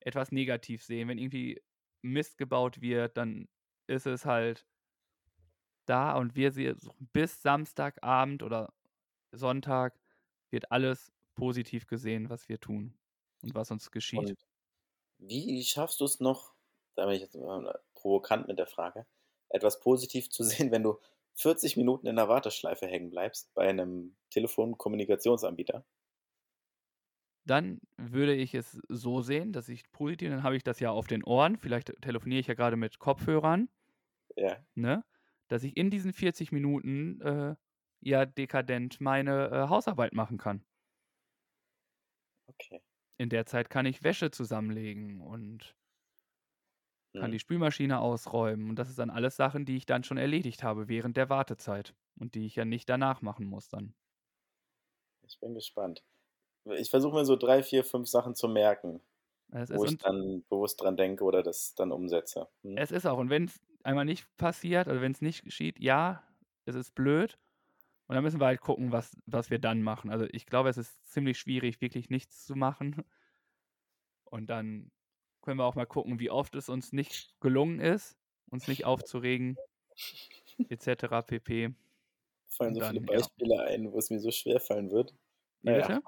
[0.00, 1.08] etwas negativ sehen.
[1.08, 1.62] Wenn irgendwie
[2.02, 3.48] Mist gebaut wird, dann
[3.88, 4.66] ist es halt
[5.90, 6.78] da und wir sehen
[7.12, 8.72] bis Samstagabend oder
[9.32, 9.98] Sonntag
[10.50, 12.94] wird alles positiv gesehen, was wir tun
[13.42, 14.18] und was uns geschieht.
[14.18, 14.38] Und
[15.18, 16.54] wie schaffst du es noch,
[16.94, 17.36] da bin ich jetzt
[17.94, 19.06] provokant mit der Frage,
[19.48, 20.98] etwas positiv zu sehen, wenn du
[21.34, 25.84] 40 Minuten in der Warteschleife hängen bleibst bei einem Telefonkommunikationsanbieter?
[27.46, 31.06] Dann würde ich es so sehen, dass ich positiv, dann habe ich das ja auf
[31.06, 31.56] den Ohren.
[31.56, 33.68] Vielleicht telefoniere ich ja gerade mit Kopfhörern.
[34.36, 34.58] Ja.
[34.74, 35.02] Ne?
[35.50, 37.56] Dass ich in diesen 40 Minuten äh,
[38.00, 40.64] ja dekadent meine äh, Hausarbeit machen kann.
[42.48, 42.80] Okay.
[43.18, 45.76] In der Zeit kann ich Wäsche zusammenlegen und
[47.16, 47.32] kann Hm.
[47.32, 48.68] die Spülmaschine ausräumen.
[48.70, 51.94] Und das ist dann alles Sachen, die ich dann schon erledigt habe während der Wartezeit
[52.18, 53.94] und die ich ja nicht danach machen muss dann.
[55.22, 56.04] Ich bin gespannt.
[56.66, 59.02] Ich versuche mir so drei, vier, fünf Sachen zu merken,
[59.52, 62.48] Es wo ich dann bewusst dran denke oder das dann umsetze.
[62.62, 62.82] Hm?
[62.82, 66.22] es ist auch, und wenn es einmal nicht passiert, also wenn es nicht geschieht, ja,
[66.64, 67.38] es ist blöd.
[68.06, 70.10] Und dann müssen wir halt gucken, was, was wir dann machen.
[70.10, 73.04] Also ich glaube, es ist ziemlich schwierig, wirklich nichts zu machen.
[74.24, 74.90] Und dann
[75.42, 78.16] können wir auch mal gucken, wie oft es uns nicht gelungen ist,
[78.50, 79.56] uns nicht aufzuregen,
[80.68, 81.26] etc.
[81.26, 81.68] pp.
[81.68, 81.74] Mir
[82.48, 83.20] fallen so viele dann, ja.
[83.20, 85.14] Beispiele ein, wo es mir so schwer fallen wird.
[85.62, 86.00] Naja,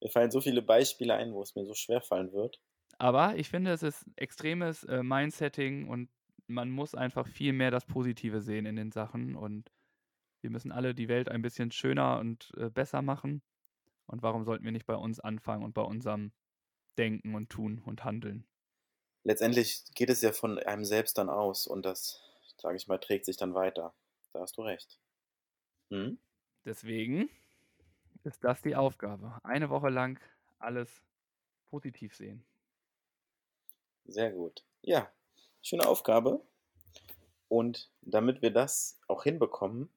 [0.00, 2.60] mir fallen so viele Beispiele ein, wo es mir so schwer fallen wird.
[2.98, 6.10] Aber ich finde, es ist extremes äh, Mindsetting und
[6.46, 9.70] man muss einfach viel mehr das Positive sehen in den Sachen und
[10.40, 13.42] wir müssen alle die Welt ein bisschen schöner und äh, besser machen.
[14.06, 16.32] Und warum sollten wir nicht bei uns anfangen und bei unserem
[16.98, 18.46] Denken und Tun und Handeln?
[19.22, 22.20] Letztendlich geht es ja von einem selbst dann aus und das,
[22.58, 23.94] sage ich mal, trägt sich dann weiter.
[24.34, 24.98] Da hast du recht.
[25.88, 26.18] Hm?
[26.66, 27.30] Deswegen
[28.22, 29.40] ist das die Aufgabe.
[29.44, 30.20] Eine Woche lang
[30.58, 31.02] alles
[31.70, 32.44] positiv sehen.
[34.04, 34.62] Sehr gut.
[34.82, 35.10] Ja,
[35.64, 36.40] schöne Aufgabe.
[37.48, 39.88] Und damit wir das auch hinbekommen,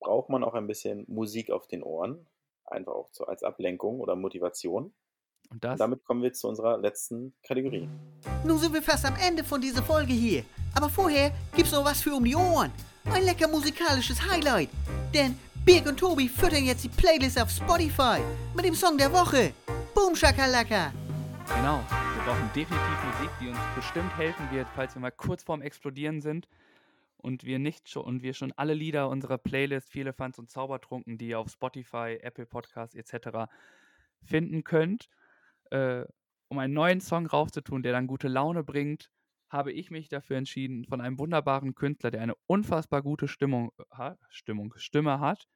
[0.00, 2.26] braucht man auch ein bisschen Musik auf den Ohren.
[2.66, 4.92] Einfach auch so als Ablenkung oder Motivation.
[5.50, 7.88] Und Und das damit kommen wir zu unserer letzten Kategorie.
[8.44, 10.44] Nun sind wir fast am Ende von dieser Folge hier.
[10.74, 12.72] Aber vorher gibt's noch was für um die Ohren.
[13.04, 14.70] Ein lecker musikalisches Highlight.
[15.12, 18.20] Denn Birg und Tobi füttern jetzt die Playlist auf Spotify
[18.54, 19.52] mit dem Song der Woche.
[19.94, 20.92] Boom Shakalaka.
[21.54, 21.80] Genau.
[22.24, 26.48] Brauchen definitiv Musik, die uns bestimmt helfen wird, falls wir mal kurz vorm Explodieren sind
[27.18, 31.18] und wir nicht schon und wir schon alle Lieder unserer Playlist Viele Fans und Zaubertrunken,
[31.18, 33.50] die ihr auf Spotify, Apple Podcasts etc.
[34.22, 35.10] finden könnt,
[35.70, 36.06] äh,
[36.48, 39.10] um einen neuen Song raufzutun, der dann gute Laune bringt,
[39.50, 44.16] habe ich mich dafür entschieden, von einem wunderbaren Künstler, der eine unfassbar gute Stimmung, ha,
[44.30, 45.46] Stimmung Stimme hat,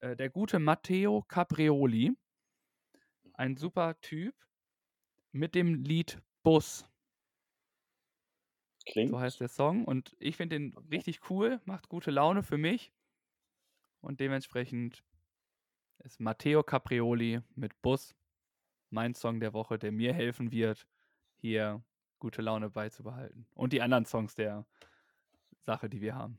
[0.00, 2.10] äh, der gute Matteo Caprioli,
[3.34, 4.34] ein super Typ,
[5.32, 6.86] mit dem Lied Bus.
[8.86, 9.10] Klingt.
[9.10, 9.84] So heißt der Song.
[9.84, 12.92] Und ich finde den richtig cool, macht gute Laune für mich.
[14.00, 15.04] Und dementsprechend
[15.98, 18.14] ist Matteo Caprioli mit Bus
[18.90, 20.86] mein Song der Woche, der mir helfen wird,
[21.36, 21.82] hier
[22.18, 23.46] gute Laune beizubehalten.
[23.54, 24.66] Und die anderen Songs der
[25.60, 26.38] Sache, die wir haben.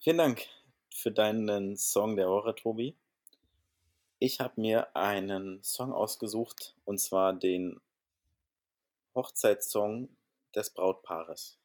[0.00, 0.46] Vielen Dank
[0.92, 2.96] für deinen Song der Woche, Tobi.
[4.18, 7.82] Ich habe mir einen Song ausgesucht, und zwar den
[9.14, 10.08] Hochzeitssong
[10.54, 11.58] des Brautpaares.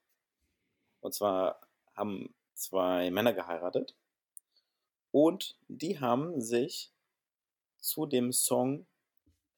[1.00, 1.62] Und zwar
[1.96, 3.96] haben zwei Männer geheiratet
[5.12, 6.92] und die haben sich
[7.80, 8.86] zu dem Song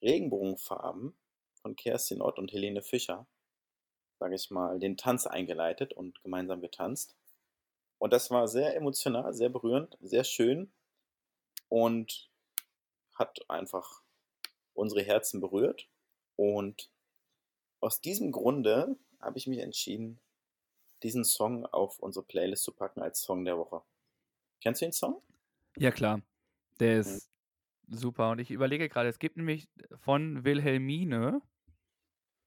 [0.03, 1.15] Regenbogenfarben
[1.55, 3.25] von Kerstin Ott und Helene Fischer,
[4.19, 7.15] sage ich mal, den Tanz eingeleitet und gemeinsam getanzt.
[7.97, 10.71] Und das war sehr emotional, sehr berührend, sehr schön
[11.69, 12.29] und
[13.15, 14.03] hat einfach
[14.73, 15.89] unsere Herzen berührt.
[16.35, 16.89] Und
[17.79, 20.19] aus diesem Grunde habe ich mich entschieden,
[21.03, 23.81] diesen Song auf unsere Playlist zu packen als Song der Woche.
[24.61, 25.21] Kennst du den Song?
[25.77, 26.21] Ja, klar.
[26.79, 27.29] Der ist
[27.87, 28.31] super.
[28.31, 31.41] Und ich überlege gerade, es gibt nämlich von Wilhelmine,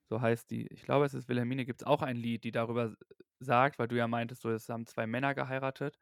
[0.09, 2.97] so heißt die, ich glaube, es ist Wilhelmine, gibt es auch ein Lied, die darüber
[3.41, 5.99] sagt, weil du ja meintest, so, es haben zwei Männer geheiratet.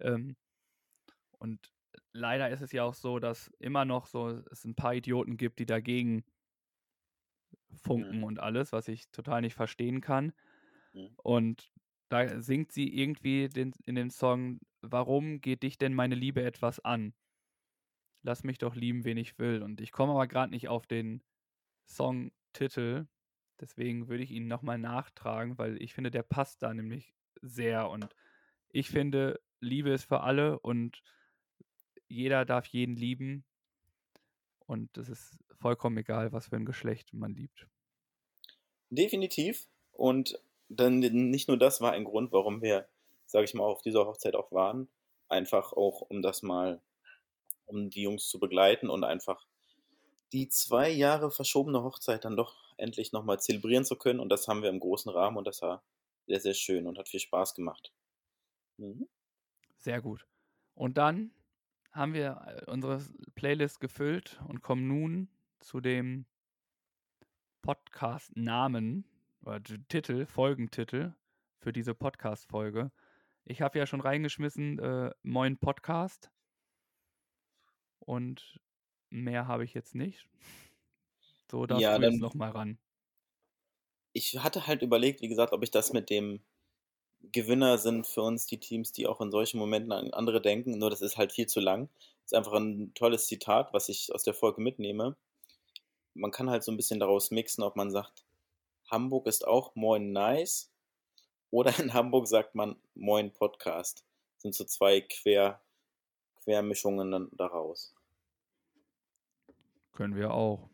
[0.00, 0.36] Ähm,
[1.38, 1.70] und
[2.14, 5.60] leider ist es ja auch so, dass immer noch so es ein paar Idioten gibt,
[5.60, 6.24] die dagegen
[7.74, 8.24] funken Mhm.
[8.24, 10.32] und alles, was ich total nicht verstehen kann.
[10.94, 11.16] Mhm.
[11.16, 11.72] Und
[12.10, 16.80] da singt sie irgendwie den, in dem Song, warum geht dich denn meine Liebe etwas
[16.80, 17.14] an?
[18.22, 19.62] Lass mich doch lieben, wen ich will.
[19.62, 21.22] Und ich komme aber gerade nicht auf den
[21.88, 23.08] Songtitel.
[23.60, 27.90] Deswegen würde ich ihn nochmal nachtragen, weil ich finde, der passt da nämlich sehr.
[27.90, 28.14] Und
[28.70, 31.02] ich finde, Liebe ist für alle und
[32.14, 33.44] jeder darf jeden lieben.
[34.66, 37.66] Und es ist vollkommen egal, was für ein Geschlecht man liebt.
[38.90, 39.68] Definitiv.
[39.92, 42.88] Und dann nicht nur das war ein Grund, warum wir,
[43.26, 44.88] sage ich mal, auf dieser Hochzeit auch waren.
[45.28, 46.80] Einfach auch, um das mal,
[47.66, 49.46] um die Jungs zu begleiten und einfach
[50.32, 54.20] die zwei Jahre verschobene Hochzeit dann doch endlich nochmal zelebrieren zu können.
[54.20, 55.82] Und das haben wir im großen Rahmen und das war
[56.26, 57.92] sehr, sehr schön und hat viel Spaß gemacht.
[58.78, 59.08] Mhm.
[59.76, 60.26] Sehr gut.
[60.74, 61.30] Und dann
[61.94, 63.00] haben wir äh, unsere
[63.34, 65.28] Playlist gefüllt und kommen nun
[65.60, 66.26] zu dem
[67.62, 69.06] Podcast-Namen
[69.42, 71.14] oder Titel, Folgentitel
[71.58, 72.90] für diese Podcast-Folge.
[73.44, 76.30] Ich habe ja schon reingeschmissen, äh, Moin Podcast.
[78.00, 78.60] Und
[79.10, 80.28] mehr habe ich jetzt nicht.
[81.50, 82.78] So, darfst Ja, du jetzt nochmal ran.
[84.12, 86.40] ich hatte halt überlegt, wie gesagt, ob ich das mit dem
[87.32, 90.78] Gewinner sind für uns die Teams, die auch in solchen Momenten an andere denken.
[90.78, 91.88] Nur das ist halt viel zu lang.
[92.22, 95.16] Das ist einfach ein tolles Zitat, was ich aus der Folge mitnehme.
[96.14, 98.24] Man kann halt so ein bisschen daraus mixen, ob man sagt,
[98.90, 100.70] Hamburg ist auch Moin Nice
[101.50, 104.04] oder in Hamburg sagt man Moin Podcast.
[104.34, 105.60] Das sind so zwei Quer,
[106.42, 107.94] Quermischungen daraus.
[109.92, 110.68] Können wir auch.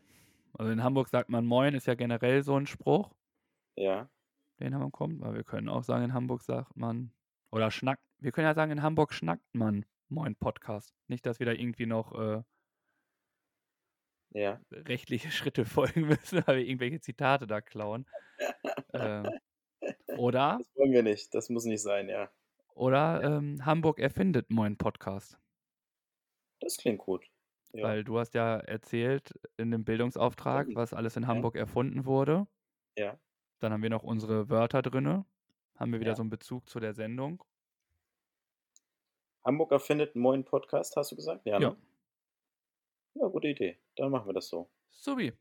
[0.55, 3.11] Also in Hamburg sagt man Moin, ist ja generell so ein Spruch,
[3.77, 4.09] Ja,
[4.61, 5.23] den haben wir kommt.
[5.23, 7.13] Aber wir können auch sagen, in Hamburg sagt man,
[7.51, 10.95] oder schnackt, wir können ja sagen, in Hamburg schnackt man Moin Podcast.
[11.09, 12.43] Nicht, dass wir da irgendwie noch äh,
[14.33, 14.61] ja.
[14.73, 18.07] rechtliche Schritte folgen müssen, weil wir irgendwelche Zitate da klauen.
[18.93, 19.29] äh,
[20.17, 21.35] oder Das wollen wir nicht.
[21.35, 22.31] Das muss nicht sein, ja.
[22.75, 25.39] oder ähm, Hamburg erfindet Moin Podcast.
[26.61, 27.27] Das klingt gut.
[27.73, 27.85] Ja.
[27.85, 31.29] Weil du hast ja erzählt in dem Bildungsauftrag, was alles in Ja.
[31.29, 32.47] Hamburg erfunden wurde.
[32.99, 33.19] Ja.
[33.61, 35.25] Dann haben wir noch unsere Wörter drinne.
[35.77, 36.17] Haben wir wieder Ja.
[36.17, 37.43] so einen Bezug zu der Sendung.
[39.45, 41.47] Hamburg erfindet einen neuen Podcast, hast du gesagt?
[41.47, 41.71] Ja, Ja.
[41.71, 41.77] ne?
[43.15, 43.79] Ja, gute Idee.
[43.97, 44.69] Dann machen wir das so.
[44.91, 45.33] Subi.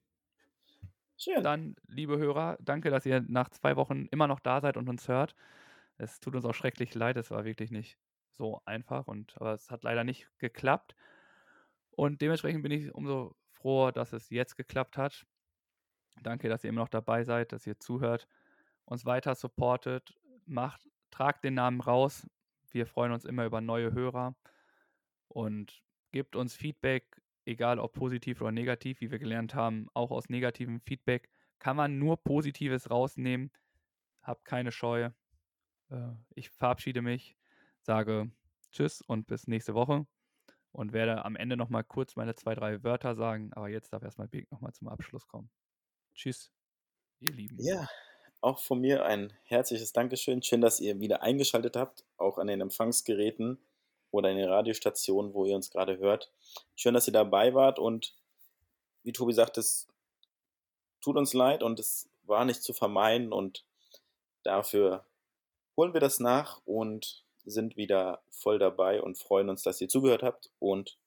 [1.18, 1.44] Schön.
[1.44, 5.08] Dann, liebe Hörer, danke, dass ihr nach zwei Wochen immer noch da seid und uns
[5.10, 5.36] hört.
[5.98, 7.98] Es tut uns auch schrecklich leid, es war wirklich nicht
[8.32, 10.96] so einfach, und, aber es hat leider nicht geklappt.
[11.92, 15.26] Und dementsprechend bin ich umso froher, dass es jetzt geklappt hat.
[16.24, 18.28] Danke, dass ihr immer noch dabei seid, dass ihr zuhört,
[18.86, 20.16] uns weiter supportet,
[20.46, 22.28] macht, tragt den Namen raus.
[22.72, 24.36] Wir freuen uns immer über neue Hörer
[25.28, 29.88] und gebt uns Feedback, egal ob positiv oder negativ, wie wir gelernt haben.
[29.94, 33.52] Auch aus negativem Feedback kann man nur Positives rausnehmen.
[34.22, 35.10] Habt keine Scheu.
[35.90, 37.36] Äh, Ich verabschiede mich,
[37.82, 38.32] sage
[38.72, 40.06] Tschüss und bis nächste Woche
[40.72, 44.28] und werde am Ende nochmal kurz meine zwei, drei Wörter sagen, aber jetzt darf erstmal
[44.28, 45.50] Birk nochmal zum Abschluss kommen.
[46.20, 46.52] Tschüss,
[47.22, 47.56] ihr Lieben.
[47.62, 47.88] Ja,
[48.42, 50.44] auch von mir ein herzliches Dankeschön.
[50.44, 53.58] Schön, dass ihr wieder eingeschaltet habt, auch an den Empfangsgeräten
[54.12, 56.30] oder in den Radiostationen, wo ihr uns gerade hört.
[56.76, 58.18] Schön, dass ihr dabei wart und
[59.04, 59.88] wie Tobi sagt, es
[61.00, 63.66] tut uns leid und es war nicht zu vermeiden und
[64.44, 65.06] dafür
[65.78, 70.24] holen wir das nach und sind wieder voll dabei und freuen uns, dass ihr zugehört
[70.24, 70.98] habt und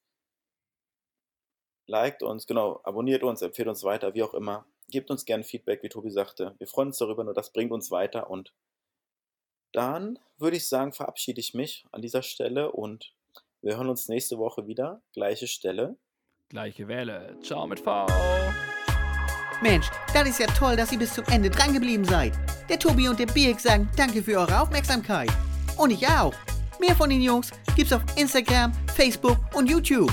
[1.84, 4.64] liked uns, genau, abonniert uns, empfehlt uns weiter, wie auch immer.
[4.93, 6.55] Gebt uns gerne Feedback, wie Tobi sagte.
[6.59, 8.28] Wir freuen uns darüber, nur das bringt uns weiter.
[8.28, 8.53] Und
[9.72, 13.14] dann würde ich sagen, verabschiede ich mich an dieser Stelle und
[13.62, 15.01] wir hören uns nächste Woche wieder.
[15.14, 15.97] Gleiche Stelle.
[16.51, 17.38] Gleiche Welle.
[17.43, 18.07] Ciao mit V.
[19.62, 22.34] Mensch, das ist ja toll, dass ihr bis zum Ende drangeblieben seid.
[22.68, 25.30] Der Tobi und der Birk sagen danke für eure Aufmerksamkeit.
[25.78, 26.34] Und ich auch.
[26.78, 30.12] Mehr von den Jungs gibt's auf Instagram, Facebook und YouTube.